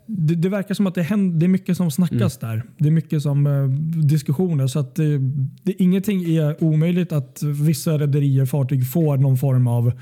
det, 0.06 0.34
det 0.34 0.48
verkar 0.48 0.74
som 0.74 0.86
att 0.86 0.94
det, 0.94 1.02
händer, 1.02 1.38
det 1.40 1.46
är 1.46 1.48
mycket 1.48 1.76
som 1.76 1.90
snackas 1.90 2.38
där. 2.38 2.62
Det 2.78 2.88
är 2.88 2.92
mycket 2.92 3.22
som 3.22 3.46
eh, 3.46 3.64
diskussioner. 4.02 4.66
Så 4.66 4.78
att 4.78 4.94
det, 4.94 5.18
det, 5.62 5.82
ingenting 5.82 6.36
är 6.36 6.64
omöjligt 6.64 7.12
att 7.12 7.42
vissa 7.42 7.98
rederier, 7.98 8.46
fartyg 8.46 8.90
får 8.90 9.16
någon 9.16 9.36
form 9.36 9.66
av 9.66 9.92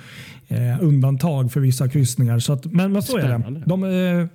eh, 0.48 0.58
undantag 0.82 1.52
för 1.52 1.60
vissa 1.60 1.88
kryssningar. 1.88 2.38
Så 2.38 2.52
att, 2.52 2.64
men, 2.64 2.92
men 2.92 3.02
så 3.02 3.16
är 3.18 3.22
det. 3.22 3.28
Spännande. 3.28 3.62
De, 3.66 3.84
eh, 3.84 4.26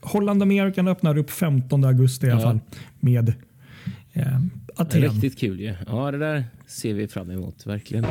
Holland 0.00 0.42
American 0.42 0.88
öppnar 0.88 1.18
upp 1.18 1.30
15 1.30 1.84
augusti 1.84 2.26
i 2.26 2.30
alla 2.30 2.40
Ja. 2.40 2.46
fall 2.46 2.60
med 3.00 3.32
Aten. 4.76 5.02
Riktigt 5.02 5.38
kul 5.38 5.60
ju. 5.60 5.74
Ja, 5.86 6.10
det 6.10 6.18
där 6.18 6.44
ser 6.66 6.94
vi 6.94 7.08
fram 7.08 7.30
emot 7.30 7.66
verkligen. 7.66 8.04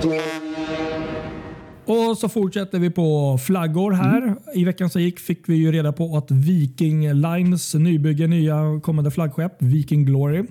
Och 1.88 2.17
så 2.17 2.30
fortsätter 2.30 2.80
vi 2.80 2.89
på 2.89 3.38
flaggor 3.38 3.91
här. 3.91 4.21
Mm. 4.21 4.38
I 4.54 4.63
veckan 4.65 4.89
som 4.89 5.02
gick 5.02 5.19
fick 5.19 5.50
vi 5.50 5.56
ju 5.56 5.71
reda 5.71 5.91
på 5.91 6.17
att 6.17 6.32
Viking 6.32 7.13
Lines 7.13 7.76
nybygge 7.76 8.28
nya 8.28 8.80
kommande 8.84 9.12
flaggskepp 9.12 9.56
Viking 9.60 10.06
Glory 10.06 10.43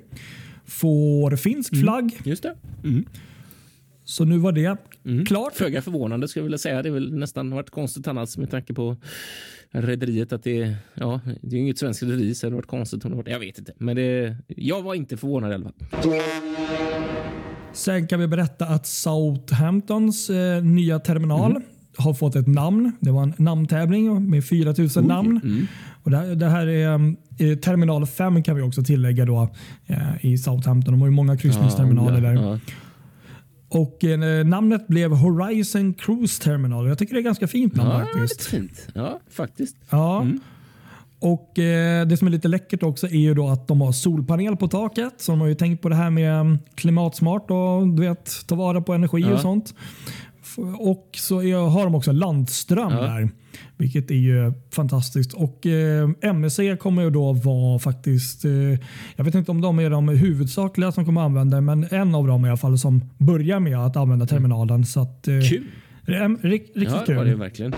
får 0.66 1.37
finsk 1.37 1.72
Mm. 1.72 1.83
flagg. 1.85 2.18
Just 2.25 2.42
det. 2.42 2.55
Så 4.05 4.25
nu 4.25 4.38
var 4.38 4.53
det 4.53 4.77
klart. 5.27 5.55
Föga 5.55 5.83
förvånande 5.83 6.29
skulle 6.29 6.40
jag 6.40 6.44
vilja 6.44 6.59
säga. 6.59 6.83
Det 6.83 6.88
är 6.88 6.92
väl 6.92 7.14
nästan 7.18 7.51
varit 7.51 7.70
konstigt 7.70 8.09
annars 8.09 8.37
med 8.37 8.51
tanke 8.51 8.75
på 8.75 8.96
rederiet 9.70 10.33
att 10.33 10.42
det, 10.44 10.75
ja, 10.94 11.20
det 11.42 11.49
är 11.49 11.53
ju 11.55 11.59
inget 11.59 11.79
svenskt 11.79 12.03
rederi 12.03 12.35
så 12.35 12.46
det 12.46 12.51
hade 12.51 12.57
varit 12.57 12.66
konstigt 12.66 13.05
om 13.05 13.11
det 13.11 13.16
varit, 13.16 13.29
jag 13.29 13.40
vet 13.40 13.59
inte. 13.59 13.72
Men 13.79 13.96
det, 13.96 14.37
jag 14.49 14.83
var 14.83 14.94
inte 14.94 15.16
förvånad 15.16 15.51
i 15.51 15.55
alla 15.55 15.64
fall. 15.64 15.75
Sen 17.77 18.07
kan 18.07 18.21
vi 18.21 18.27
berätta 18.27 18.67
att 18.67 18.87
Southamptons 18.87 20.31
eh, 20.31 20.62
nya 20.65 20.99
terminal 20.99 21.51
Mm. 21.51 21.62
har 21.97 22.15
fått 22.15 22.37
ett 22.37 22.47
namn. 22.47 22.93
Det 23.01 23.11
var 23.11 23.23
en 23.23 23.35
namntävling 23.37 24.31
med 24.31 24.45
4000 24.45 25.05
namn. 25.05 25.41
Mm. 25.45 25.67
Och 26.03 26.11
det, 26.11 26.17
här, 26.17 26.27
det 26.35 26.49
här 26.49 26.67
är 26.67 26.95
eh, 27.39 27.57
terminal 27.59 28.07
5 28.07 28.43
kan 28.43 28.57
vi 28.57 28.62
också 28.62 28.83
tillägga 28.83 29.25
då, 29.25 29.49
eh, 29.87 30.27
i 30.27 30.39
Southampton. 30.39 30.93
De 30.95 31.01
har 31.01 31.09
ju 31.09 31.15
många 31.15 31.37
kryssningsterminaler 31.37 32.21
där. 32.21 32.33
Ja, 32.35 32.59
Och 33.69 34.05
eh, 34.05 34.45
namnet 34.47 34.87
blev 34.87 35.11
Horizon 35.11 35.95
Cruise 35.95 36.43
Terminal. 36.43 36.89
Jag 36.89 36.99
tycker 36.99 37.15
det 37.15 37.21
är 37.21 37.25
ganska 37.25 37.47
fint 37.47 37.75
namn 37.77 37.91
ja, 37.91 37.99
faktiskt. 38.21 38.43
fint. 38.45 38.89
Ja, 38.95 39.21
faktiskt. 39.31 39.77
Ja. 39.91 40.27
Och 41.18 41.59
eh, 41.59 42.07
Det 42.07 42.16
som 42.16 42.26
är 42.29 42.33
lite 42.33 42.48
läckert 42.48 42.83
också 42.83 43.07
är 43.07 43.18
ju 43.18 43.35
då 43.35 43.48
att 43.48 43.68
de 43.68 43.81
har 43.81 43.92
solpanel 43.92 44.57
på 44.57 44.68
taket. 44.68 45.14
Så 45.16 45.33
de 45.33 45.40
har 45.40 45.48
ju 45.48 45.55
tänkt 45.55 45.83
på 45.83 45.88
det 45.88 45.94
här 45.94 46.11
med 46.11 46.40
mm, 46.40 46.59
klimatsmart 46.74 47.50
och 47.50 47.88
du 47.88 48.02
vet, 48.02 48.46
ta 48.46 48.55
vara 48.55 48.81
på 48.81 48.92
energi 48.94 49.20
Ja. 49.20 49.33
och 49.35 49.40
sånt. 49.40 49.74
Och 50.79 51.11
så 51.16 51.42
är, 51.42 51.57
har 51.68 51.85
de 51.85 51.94
också 51.94 52.12
landström 52.12 52.92
Ja. 52.92 53.00
där. 53.02 53.31
Vilket 53.76 54.11
är 54.11 54.14
ju 54.14 54.52
fantastiskt. 54.72 55.33
Och 55.33 55.66
eh, 55.66 56.11
MSC 56.22 56.59
kommer 56.81 57.02
ju 57.02 57.11
då 57.11 57.33
vara 57.33 57.79
faktiskt, 57.79 58.44
eh, 58.44 58.50
jag 59.16 59.24
vet 59.24 59.35
inte 59.35 59.50
om 59.50 59.61
de 59.61 59.79
är 59.79 59.90
de 59.90 60.09
huvudsakliga 60.09 60.92
som 60.92 61.05
kommer 61.05 61.20
använda 61.20 61.61
men 61.61 61.87
en 61.90 62.14
av 62.14 62.26
dem 62.26 62.44
i 62.46 62.48
alla 62.48 62.57
fall 62.57 62.79
som 62.79 63.05
börjar 63.18 63.61
med 63.61 63.79
att 63.79 63.96
använda 63.96 64.26
terminalen. 64.26 64.85
Så 64.85 65.00
att, 65.00 65.29
eh, 65.29 65.35
Kul. 65.50 65.64
det 66.07 66.14
är 66.16 66.29
rik- 66.29 66.42
riktigt 66.74 66.83
Ja, 66.83 66.98
det 67.00 67.07
kul. 67.07 67.16
var 67.16 67.24
det 67.24 67.35
verkligen. 67.35 67.72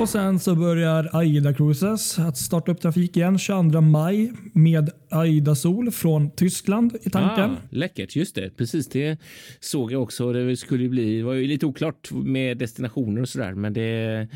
Och 0.00 0.08
sen 0.08 0.38
så 0.38 0.54
börjar 0.54 1.10
Aida 1.12 1.54
Cruises 1.54 2.18
att 2.18 2.36
starta 2.36 2.72
upp 2.72 2.80
trafik 2.80 3.16
igen 3.16 3.38
22 3.38 3.80
maj 3.80 4.32
med 4.52 4.90
Aida 5.10 5.54
Sol 5.54 5.90
från 5.90 6.30
Tyskland 6.30 6.96
i 7.02 7.10
tanken. 7.10 7.50
Ah, 7.50 7.56
läckert, 7.70 8.16
just 8.16 8.34
det. 8.34 8.56
Precis 8.56 8.88
det 8.88 9.18
såg 9.60 9.92
jag 9.92 10.02
också. 10.02 10.32
Det 10.32 10.56
skulle 10.56 10.88
bli, 10.88 11.16
det 11.16 11.22
var 11.22 11.34
ju 11.34 11.46
lite 11.46 11.66
oklart 11.66 12.10
med 12.10 12.58
destinationer 12.58 13.22
och 13.22 13.28
sådär, 13.28 13.54
men 13.54 13.72
det 13.72 14.28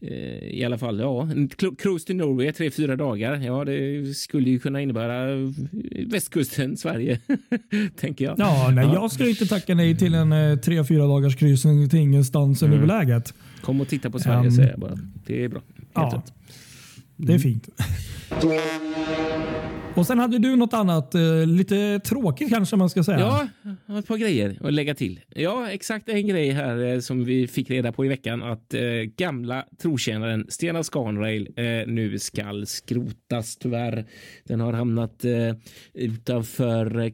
i 0.00 0.64
alla 0.64 0.78
fall, 0.78 0.98
ja, 1.00 1.22
en 1.22 1.48
cru- 1.48 1.76
cruise 1.76 2.06
till 2.06 2.16
Norway 2.16 2.52
tre, 2.52 2.70
fyra 2.70 2.96
dagar. 2.96 3.36
Ja, 3.36 3.64
det 3.64 4.04
skulle 4.16 4.50
ju 4.50 4.58
kunna 4.58 4.80
innebära 4.80 5.26
västkusten, 6.06 6.76
Sverige, 6.76 7.20
tänker 7.96 8.24
jag. 8.24 8.34
Ja, 8.38 8.70
nej, 8.72 8.88
jag 8.94 9.12
skulle 9.12 9.28
inte 9.28 9.46
tacka 9.46 9.74
nej 9.74 9.96
till 9.96 10.14
en 10.14 10.32
eh, 10.32 10.56
tre, 10.56 10.84
fyra 10.84 11.06
dagars 11.06 11.36
kryssning 11.36 11.88
till 11.88 11.98
ingenstans 11.98 12.62
i 12.62 12.68
nuläget. 12.68 13.34
Kom 13.62 13.80
och 13.80 13.88
titta 13.88 14.10
på 14.10 14.18
Sverige, 14.18 14.46
Um, 14.48 14.50
säger 14.50 14.70
jag 14.70 14.80
bara. 14.80 14.98
Det 15.26 15.44
är 15.44 15.48
bra. 15.48 15.60
Helt 15.76 16.12
ja. 16.12 16.22
rätt. 16.26 16.32
Det 17.16 17.34
är 17.34 17.38
fint. 17.38 17.68
Och 19.96 20.06
sen 20.06 20.18
hade 20.18 20.38
du 20.38 20.56
något 20.56 20.74
annat, 20.74 21.14
eh, 21.14 21.46
lite 21.46 22.00
tråkigt 22.00 22.50
kanske 22.50 22.76
man 22.76 22.90
ska 22.90 23.04
säga. 23.04 23.18
Ja, 23.18 23.48
ett 23.98 24.06
par 24.06 24.16
grejer 24.16 24.58
att 24.60 24.72
lägga 24.72 24.94
till. 24.94 25.20
Ja, 25.28 25.70
exakt 25.70 26.08
en 26.08 26.26
grej 26.26 26.50
här 26.50 26.84
eh, 26.84 27.00
som 27.00 27.24
vi 27.24 27.48
fick 27.48 27.70
reda 27.70 27.92
på 27.92 28.04
i 28.04 28.08
veckan 28.08 28.42
att 28.42 28.74
eh, 28.74 28.80
gamla 29.16 29.64
trotjänaren 29.78 30.46
Stena 30.48 30.82
Scanrail 30.82 31.48
nu 31.86 32.18
skall 32.18 32.66
skrotas 32.66 33.56
tyvärr. 33.56 34.06
Den 34.44 34.60
har 34.60 34.72
hamnat 34.72 35.24
utanför 35.94 37.12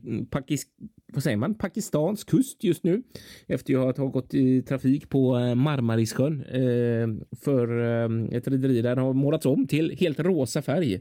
vad 1.14 1.22
säger 1.22 1.36
man, 1.36 1.54
Pakistans 1.54 2.24
kust 2.24 2.64
just 2.64 2.84
nu 2.84 3.02
efter 3.46 3.88
att 3.90 3.98
ha 3.98 4.06
gått 4.06 4.34
i 4.34 4.62
trafik 4.62 5.08
på 5.08 5.38
eh, 5.38 5.54
Marmarissjön 5.54 6.42
eh, 6.42 7.36
för 7.44 7.80
eh, 7.80 8.36
ett 8.36 8.48
rederi 8.48 8.82
där 8.82 8.96
det 8.96 9.02
har 9.02 9.12
målats 9.12 9.46
om 9.46 9.66
till 9.66 9.96
helt 10.00 10.20
rosa 10.20 10.62
färg. 10.62 11.00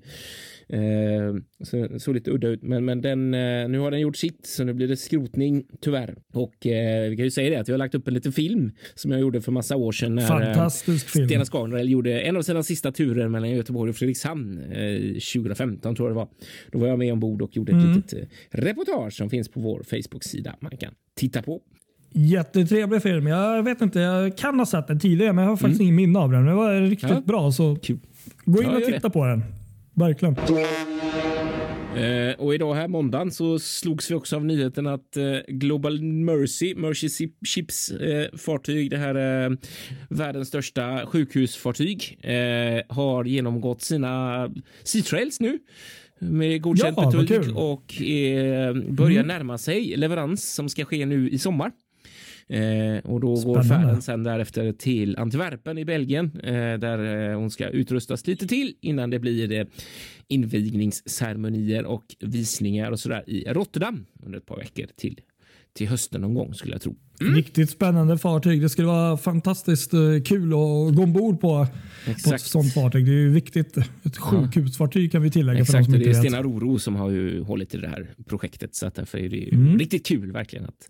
Eh, 0.71 1.35
så, 1.63 1.99
så 1.99 2.13
lite 2.13 2.31
udda 2.31 2.47
ut, 2.47 2.63
men, 2.63 2.85
men 2.85 3.01
den, 3.01 3.33
eh, 3.33 3.69
nu 3.69 3.79
har 3.79 3.91
den 3.91 3.99
gjort 3.99 4.17
sitt, 4.17 4.45
så 4.45 4.63
nu 4.63 4.73
blir 4.73 4.87
det 4.87 4.97
skrotning 4.97 5.63
tyvärr. 5.81 6.15
Och 6.33 6.67
eh, 6.67 7.09
vi 7.09 7.15
kan 7.15 7.25
ju 7.25 7.31
säga 7.31 7.49
det 7.49 7.55
att 7.55 7.67
jag 7.67 7.73
har 7.73 7.77
lagt 7.77 7.95
upp 7.95 8.07
en 8.07 8.13
liten 8.13 8.31
film 8.31 8.71
som 8.95 9.11
jag 9.11 9.21
gjorde 9.21 9.41
för 9.41 9.51
massa 9.51 9.75
år 9.75 9.91
sedan. 9.91 10.15
När, 10.15 10.27
Fantastisk 10.27 11.09
film. 11.09 11.27
Stena 11.27 11.45
Skanrell 11.45 11.89
gjorde 11.89 12.21
en 12.21 12.37
av 12.37 12.41
sina 12.41 12.63
sista 12.63 12.91
turer 12.91 13.27
mellan 13.27 13.49
Göteborg 13.49 13.89
och 13.89 13.95
Fredrikshamn 13.95 14.63
2015 15.33 15.95
tror 15.95 16.09
jag 16.09 16.15
det 16.15 16.19
var. 16.19 16.27
Då 16.71 16.79
var 16.79 16.87
jag 16.87 16.99
med 16.99 17.13
ombord 17.13 17.41
och 17.41 17.57
gjorde 17.57 17.71
ett 17.71 17.83
mm. 17.83 17.95
litet 17.95 18.29
reportage 18.49 19.13
som 19.13 19.29
finns 19.29 19.49
på 19.49 19.59
vår 19.59 19.83
Facebook-sida 19.83 20.55
man 20.59 20.77
kan 20.77 20.93
titta 21.15 21.41
på. 21.41 21.61
Jättetrevlig 22.13 23.01
film. 23.01 23.27
Jag 23.27 23.63
vet 23.63 23.81
inte, 23.81 23.99
jag 23.99 24.37
kan 24.37 24.59
ha 24.59 24.65
sett 24.65 24.87
den 24.87 24.99
tidigare 24.99 25.33
men 25.33 25.43
jag 25.43 25.51
har 25.51 25.57
faktiskt 25.57 25.81
mm. 25.81 25.87
ingen 25.87 25.95
minne 25.95 26.19
av 26.19 26.31
den. 26.31 26.45
Den 26.45 26.55
var 26.55 26.81
riktigt 26.81 27.09
ja. 27.09 27.21
bra 27.25 27.51
så 27.51 27.75
Kul. 27.75 27.99
gå 28.45 28.63
in 28.63 28.69
ja, 28.69 28.77
och 28.77 28.83
titta 28.83 28.99
det. 28.99 29.09
på 29.09 29.25
den. 29.25 29.43
Verkligen. 29.93 30.35
Eh, 31.95 32.33
och 32.37 32.55
idag 32.55 32.73
här 32.73 32.87
måndagen 32.87 33.31
så 33.31 33.59
slogs 33.59 34.11
vi 34.11 34.15
också 34.15 34.35
av 34.35 34.45
nyheten 34.45 34.87
att 34.87 35.17
eh, 35.17 35.23
Global 35.47 36.01
Mercy, 36.01 36.75
Mercy 36.75 37.29
Ships 37.45 37.91
eh, 37.91 38.37
fartyg, 38.37 38.89
det 38.89 38.97
här 38.97 39.45
eh, 39.45 39.57
världens 40.09 40.47
största 40.47 41.05
sjukhusfartyg, 41.05 42.19
eh, 42.21 42.95
har 42.95 43.25
genomgått 43.25 43.81
sina 43.81 44.49
Sea 44.83 45.03
Trails 45.03 45.39
nu 45.39 45.59
med 46.19 46.61
godkänt 46.61 46.97
ja, 46.97 47.11
betyg 47.11 47.57
och 47.57 48.01
eh, 48.01 48.73
börjar 48.73 49.23
mm. 49.23 49.27
närma 49.27 49.57
sig 49.57 49.97
leverans 49.97 50.53
som 50.53 50.69
ska 50.69 50.85
ske 50.85 51.05
nu 51.05 51.29
i 51.29 51.37
sommar. 51.37 51.71
Eh, 52.47 52.97
och 53.03 53.19
då 53.19 53.37
Spännande. 53.37 53.59
går 53.59 53.63
färden 53.63 54.01
sen 54.01 54.23
därefter 54.23 54.71
till 54.71 55.17
Antwerpen 55.17 55.77
i 55.77 55.85
Belgien 55.85 56.31
eh, 56.43 56.53
där 56.53 57.29
eh, 57.29 57.37
hon 57.37 57.51
ska 57.51 57.67
utrustas 57.67 58.27
lite 58.27 58.47
till 58.47 58.73
innan 58.81 59.09
det 59.09 59.19
blir 59.19 59.67
invigningsceremonier 60.27 61.85
och 61.85 62.03
visningar 62.19 62.91
och 62.91 62.99
sådär 62.99 63.23
i 63.27 63.43
Rotterdam 63.43 64.05
under 64.23 64.37
ett 64.37 64.45
par 64.45 64.57
veckor 64.57 64.85
till 64.95 65.21
till 65.73 65.87
hösten 65.87 66.21
någon 66.21 66.33
gång 66.33 66.53
skulle 66.53 66.73
jag 66.73 66.81
tro. 66.81 66.95
Mm. 67.21 67.35
Riktigt 67.35 67.69
spännande 67.69 68.17
fartyg. 68.17 68.61
Det 68.61 68.69
skulle 68.69 68.87
vara 68.87 69.17
fantastiskt 69.17 69.91
kul 70.25 70.43
att 70.43 70.95
gå 70.95 71.03
ombord 71.03 71.41
på, 71.41 71.67
på 72.25 72.33
ett 72.33 72.41
sånt 72.41 72.73
fartyg. 72.73 73.05
Det 73.05 73.11
är 73.11 73.27
viktigt. 73.27 73.77
Ett 74.03 74.17
sjukhusfartyg 74.17 75.11
kan 75.11 75.21
vi 75.21 75.31
tillägga. 75.31 75.59
Exakt, 75.59 75.85
för 75.85 75.93
de 75.93 76.03
det 76.03 76.09
är 76.09 76.13
Stena 76.13 76.41
Roro 76.41 76.79
som 76.79 76.95
har 76.95 77.09
ju 77.09 77.41
hållit 77.41 77.75
i 77.75 77.77
det 77.77 77.87
här 77.87 78.07
projektet 78.25 78.75
så 78.75 78.87
att 78.87 78.95
därför 78.95 79.17
är 79.17 79.29
det 79.29 79.53
mm. 79.53 79.79
riktigt 79.79 80.05
kul 80.05 80.31
verkligen 80.31 80.65
att 80.65 80.89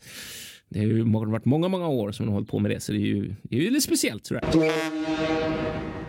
det 0.73 0.79
har 0.79 0.85
ju 0.85 1.03
varit 1.03 1.45
många, 1.45 1.67
många 1.67 1.87
år 1.87 2.11
som 2.11 2.25
de 2.25 2.29
har 2.29 2.33
hållit 2.33 2.49
på 2.49 2.59
med 2.59 2.71
det, 2.71 2.79
så 2.79 2.91
det 2.91 2.97
är 2.97 3.05
ju, 3.05 3.35
det 3.43 3.55
är 3.55 3.61
ju 3.61 3.69
lite 3.69 3.81
speciellt. 3.81 4.25
Sådär. 4.25 4.43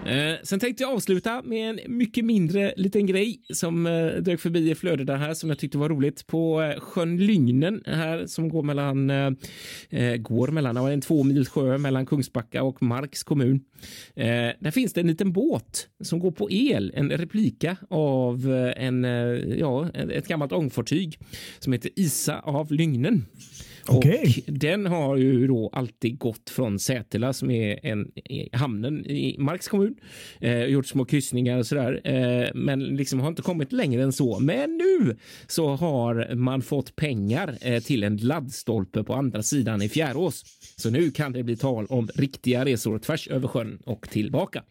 Eh, 0.06 0.34
sen 0.42 0.60
tänkte 0.60 0.82
jag 0.82 0.92
avsluta 0.92 1.42
med 1.42 1.70
en 1.70 1.96
mycket 1.96 2.24
mindre 2.24 2.74
liten 2.76 3.06
grej 3.06 3.40
som 3.52 3.86
eh, 3.86 4.06
dök 4.06 4.40
förbi 4.40 4.70
i 4.70 4.74
flödet 4.74 5.08
här 5.08 5.34
som 5.34 5.48
jag 5.48 5.58
tyckte 5.58 5.78
var 5.78 5.88
roligt. 5.88 6.26
På 6.26 6.62
eh, 6.62 6.80
sjön 6.80 7.16
Lygnen 7.16 7.82
här 7.86 8.26
som 8.26 8.48
går 8.48 8.62
mellan, 8.62 9.10
eh, 9.10 9.30
eh 9.90 10.16
går 10.16 10.48
mellan, 10.48 10.76
en 10.76 11.00
två 11.00 11.24
mil 11.24 11.46
sjö 11.46 11.78
mellan 11.78 12.06
Kungsbacka 12.06 12.62
och 12.62 12.82
Marks 12.82 13.22
kommun. 13.22 13.60
Eh, 14.14 14.26
där 14.60 14.70
finns 14.70 14.92
det 14.92 15.00
en 15.00 15.06
liten 15.06 15.32
båt 15.32 15.88
som 16.00 16.18
går 16.18 16.30
på 16.30 16.50
el, 16.50 16.92
en 16.94 17.10
replika 17.10 17.76
av 17.90 18.52
eh, 18.52 18.86
en, 18.86 19.04
eh, 19.04 19.10
ja, 19.58 19.88
ett 19.90 20.28
gammalt 20.28 20.52
ångfartyg 20.52 21.18
som 21.58 21.72
heter 21.72 21.90
Isa 21.96 22.40
av 22.40 22.72
Lygnen. 22.72 23.24
Okay. 23.88 24.22
Och 24.22 24.52
den 24.52 24.86
har 24.86 25.16
ju 25.16 25.46
då 25.46 25.70
alltid 25.72 26.18
gått 26.18 26.50
från 26.50 26.78
Sätela 26.78 27.32
som 27.32 27.50
är 27.50 27.86
en, 27.86 28.10
hamnen 28.52 29.06
i 29.06 29.36
Marks 29.38 29.68
kommun. 29.68 29.94
Eh, 30.40 30.64
gjort 30.64 30.86
små 30.86 31.04
kryssningar 31.04 31.58
och 31.58 31.66
sådär. 31.66 32.00
Eh, 32.04 32.48
men 32.54 32.80
liksom 32.80 33.20
har 33.20 33.28
inte 33.28 33.42
kommit 33.42 33.72
längre 33.72 34.02
än 34.02 34.12
så. 34.12 34.38
Men 34.40 34.76
nu 34.76 35.16
så 35.46 35.76
har 35.76 36.34
man 36.34 36.62
fått 36.62 36.96
pengar 36.96 37.58
eh, 37.60 37.82
till 37.82 38.02
en 38.02 38.16
laddstolpe 38.16 39.04
på 39.04 39.14
andra 39.14 39.42
sidan 39.42 39.82
i 39.82 39.88
Fjärås. 39.88 40.44
Så 40.76 40.90
nu 40.90 41.10
kan 41.10 41.32
det 41.32 41.42
bli 41.42 41.56
tal 41.56 41.86
om 41.86 42.08
riktiga 42.14 42.64
resor 42.64 42.98
tvärs 42.98 43.28
över 43.28 43.48
sjön 43.48 43.78
och 43.84 44.08
tillbaka. 44.10 44.62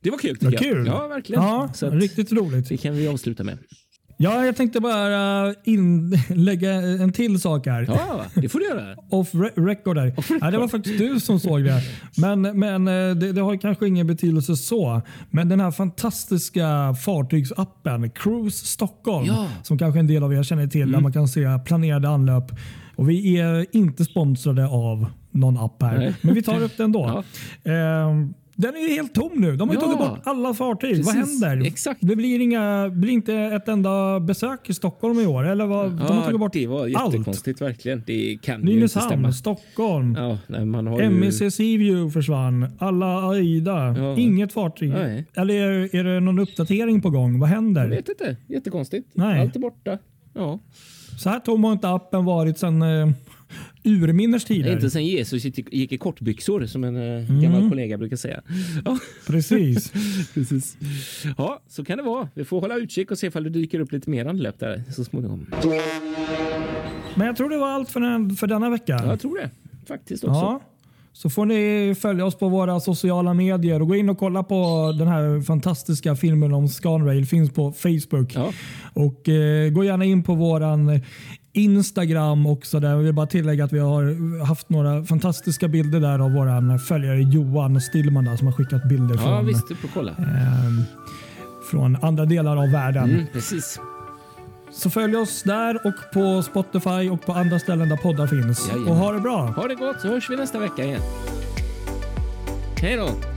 Det 0.00 0.10
var 0.10 0.18
kul 0.18 0.36
tycker 0.36 0.52
jag. 0.52 0.62
Kul. 0.62 0.86
Ja, 0.86 1.08
verkligen. 1.08 1.42
Ja, 1.42 1.70
riktigt 1.80 2.32
roligt. 2.32 2.68
Det 2.68 2.76
kan 2.76 2.96
vi 2.96 3.08
avsluta 3.08 3.44
med. 3.44 3.58
Ja, 4.20 4.46
jag 4.46 4.56
tänkte 4.56 4.80
bara 4.80 5.54
inlägga 5.64 6.72
en 7.02 7.12
till 7.12 7.40
sak 7.40 7.66
här. 7.66 7.84
Ja, 7.88 8.24
det 8.34 8.48
får 8.48 8.58
du 8.58 8.66
göra. 8.66 8.96
Off 9.10 9.28
record 9.56 9.96
där. 9.96 10.18
Off 10.18 10.30
record. 10.30 10.46
Ja, 10.46 10.50
det 10.50 10.58
var 10.58 10.68
faktiskt 10.68 10.98
du 10.98 11.20
som 11.20 11.40
såg 11.40 11.64
det. 11.64 11.82
Men, 12.16 12.42
men 12.42 12.88
eh, 12.88 13.16
det, 13.16 13.32
det, 13.32 13.40
har 13.40 13.56
kanske 13.56 13.86
ingen 13.86 14.06
betydelse 14.06 14.56
så. 14.56 15.02
Men 15.30 15.48
den 15.48 15.60
här 15.60 15.70
fantastiska 15.70 16.94
fartygsappen 17.04 18.10
Cruise 18.10 18.66
Stockholm 18.66 19.26
ja. 19.26 19.48
som 19.62 19.78
kanske 19.78 20.00
en 20.00 20.06
del 20.06 20.22
av 20.22 20.34
er 20.34 20.42
känner 20.42 20.66
till 20.66 20.82
mm. 20.82 20.92
där 20.92 21.00
man 21.00 21.12
kan 21.12 21.28
se 21.28 21.58
planerade 21.64 22.08
anlöp. 22.08 22.44
Och 22.96 23.10
vi 23.10 23.38
är 23.38 23.66
inte 23.72 24.04
sponsrade 24.04 24.66
av 24.68 25.06
någon 25.30 25.58
app 25.58 25.82
här, 25.82 25.98
Nej. 25.98 26.14
men 26.22 26.34
vi 26.34 26.42
tar 26.42 26.62
upp 26.62 26.76
den 26.76 26.92
då. 26.92 27.24
Ja. 27.62 27.72
Ehm, 27.72 28.34
den 28.58 28.76
är 28.76 28.80
ju 28.80 28.88
helt 28.88 29.14
tom 29.14 29.32
nu. 29.34 29.56
De 29.56 29.68
har 29.68 29.76
ja, 29.76 29.80
tagit 29.80 29.98
bort 29.98 30.20
alla 30.24 30.54
fartyg. 30.54 30.90
Precis. 30.90 31.06
Vad 31.06 31.14
händer? 31.14 31.66
Exakt. 31.66 32.00
Det 32.02 32.16
blir, 32.16 32.40
inga, 32.40 32.88
blir 32.88 33.12
inte 33.12 33.34
ett 33.34 33.68
enda 33.68 34.20
besök 34.20 34.70
i 34.70 34.74
Stockholm 34.74 35.20
i 35.20 35.26
år. 35.26 35.46
Eller 35.46 35.66
vad? 35.66 35.86
Ja, 35.86 35.90
de 35.90 36.16
har 36.16 36.24
tagit 36.24 36.40
bort 36.40 36.52
det 36.52 36.66
var 36.66 36.86
jättekonstigt 36.86 37.62
allt. 37.62 37.70
verkligen. 37.70 38.02
Det 38.06 38.38
kan 38.42 38.60
Nynäshamn, 38.60 38.78
ju 38.78 38.82
inte 38.82 39.00
stämma. 39.00 39.32
Stockholm. 39.32 40.14
Ja, 40.18 40.38
nej, 40.46 40.64
man 40.64 40.86
har 40.86 41.02
ju... 41.02 41.10
MEC 41.10 41.54
Seaview 41.54 42.10
försvann. 42.10 42.66
Alla 42.78 43.28
Aida. 43.28 43.94
Ja. 43.98 44.16
Inget 44.16 44.52
fartyg. 44.52 44.90
Nej. 44.90 45.24
Eller 45.34 45.54
är, 45.54 45.96
är 45.96 46.04
det 46.04 46.20
någon 46.20 46.38
uppdatering 46.38 47.02
på 47.02 47.10
gång? 47.10 47.38
Vad 47.38 47.48
händer? 47.48 47.82
Jag 47.82 47.88
vet 47.88 48.08
inte. 48.08 48.36
Jättekonstigt. 48.46 49.10
Nej. 49.14 49.40
Allt 49.40 49.56
är 49.56 49.60
borta. 49.60 49.98
Ja. 50.34 50.58
Så 51.18 51.30
här 51.30 51.40
tom 51.40 51.64
har 51.64 51.72
inte 51.72 51.88
appen 51.88 52.24
varit 52.24 52.58
sedan 52.58 52.82
eh, 52.82 53.08
urminnes 53.84 54.44
tider. 54.44 54.72
Inte 54.72 54.90
sen 54.90 55.06
Jesus 55.06 55.44
gick 55.44 55.92
i 55.92 55.98
kortbyxor 55.98 56.66
som 56.66 56.84
en 56.84 56.96
eh, 56.96 57.30
mm. 57.30 57.42
gammal 57.42 57.68
kollega 57.68 57.98
brukar 57.98 58.16
säga. 58.16 58.42
Ja. 58.84 58.98
Precis. 59.26 59.92
Precis. 60.34 60.76
Ja, 61.38 61.62
så 61.68 61.84
kan 61.84 61.98
det 61.98 62.04
vara. 62.04 62.28
Vi 62.34 62.44
får 62.44 62.60
hålla 62.60 62.76
utkik 62.76 63.10
och 63.10 63.18
se 63.18 63.26
ifall 63.26 63.44
det 63.44 63.50
dyker 63.50 63.80
upp 63.80 63.92
lite 63.92 64.10
mer 64.10 64.26
anlöp 64.26 64.58
där 64.58 64.82
så 64.90 65.04
småningom. 65.04 65.46
Men 67.14 67.26
jag 67.26 67.36
tror 67.36 67.50
det 67.50 67.58
var 67.58 67.68
allt 67.68 67.90
för, 67.90 68.00
den, 68.00 68.36
för 68.36 68.46
denna 68.46 68.70
vecka. 68.70 69.00
Ja, 69.02 69.06
jag 69.06 69.20
tror 69.20 69.38
det 69.38 69.50
faktiskt 69.88 70.24
också. 70.24 70.40
Ja. 70.40 70.60
Så 71.12 71.30
får 71.30 71.46
ni 71.46 71.94
följa 71.94 72.24
oss 72.24 72.34
på 72.34 72.48
våra 72.48 72.80
sociala 72.80 73.34
medier 73.34 73.82
och 73.82 73.88
gå 73.88 73.94
in 73.96 74.08
och 74.08 74.18
kolla 74.18 74.42
på 74.42 74.94
den 74.98 75.08
här 75.08 75.40
fantastiska 75.40 76.16
filmen 76.16 76.52
om 76.52 76.68
Scanrail. 76.68 77.26
Finns 77.26 77.50
på 77.50 77.72
Facebook. 77.72 78.34
Ja. 78.34 78.52
Och 78.94 79.28
eh, 79.28 79.70
Gå 79.70 79.84
gärna 79.84 80.04
in 80.04 80.22
på 80.22 80.34
våran 80.34 81.00
Instagram 81.58 82.46
också. 82.46 82.80
Där. 82.80 82.90
Jag 82.90 82.98
vill 82.98 83.12
bara 83.12 83.26
tillägga 83.26 83.64
att 83.64 83.72
vi 83.72 83.78
har 83.78 84.44
haft 84.44 84.68
några 84.68 85.04
fantastiska 85.04 85.68
bilder 85.68 86.00
där 86.00 86.18
av 86.18 86.32
vår 86.32 86.78
följare 86.78 87.22
Johan 87.22 87.80
Stillman 87.80 88.24
där, 88.24 88.36
som 88.36 88.46
har 88.46 88.54
skickat 88.54 88.84
bilder 88.88 89.14
ja, 89.14 89.20
från, 89.20 89.46
visst. 89.46 89.70
Eh, 89.70 90.16
från 91.70 91.96
andra 92.02 92.24
delar 92.24 92.56
av 92.56 92.70
världen. 92.70 93.10
Mm, 93.10 93.26
precis. 93.32 93.80
Så 94.72 94.90
följ 94.90 95.16
oss 95.16 95.42
där 95.42 95.86
och 95.86 96.12
på 96.12 96.42
Spotify 96.42 97.10
och 97.10 97.26
på 97.26 97.32
andra 97.32 97.58
ställen 97.58 97.88
där 97.88 97.96
poddar 97.96 98.26
finns. 98.26 98.68
Jajamän. 98.68 98.92
Och 98.92 98.96
ha 98.96 99.12
det 99.12 99.20
bra. 99.20 99.46
Ha 99.46 99.68
det 99.68 99.74
gott 99.74 100.00
så 100.00 100.08
hörs 100.08 100.30
vi 100.30 100.36
nästa 100.36 100.58
vecka 100.58 100.84
igen. 100.84 101.00
Hej 102.80 102.96
då! 102.96 103.27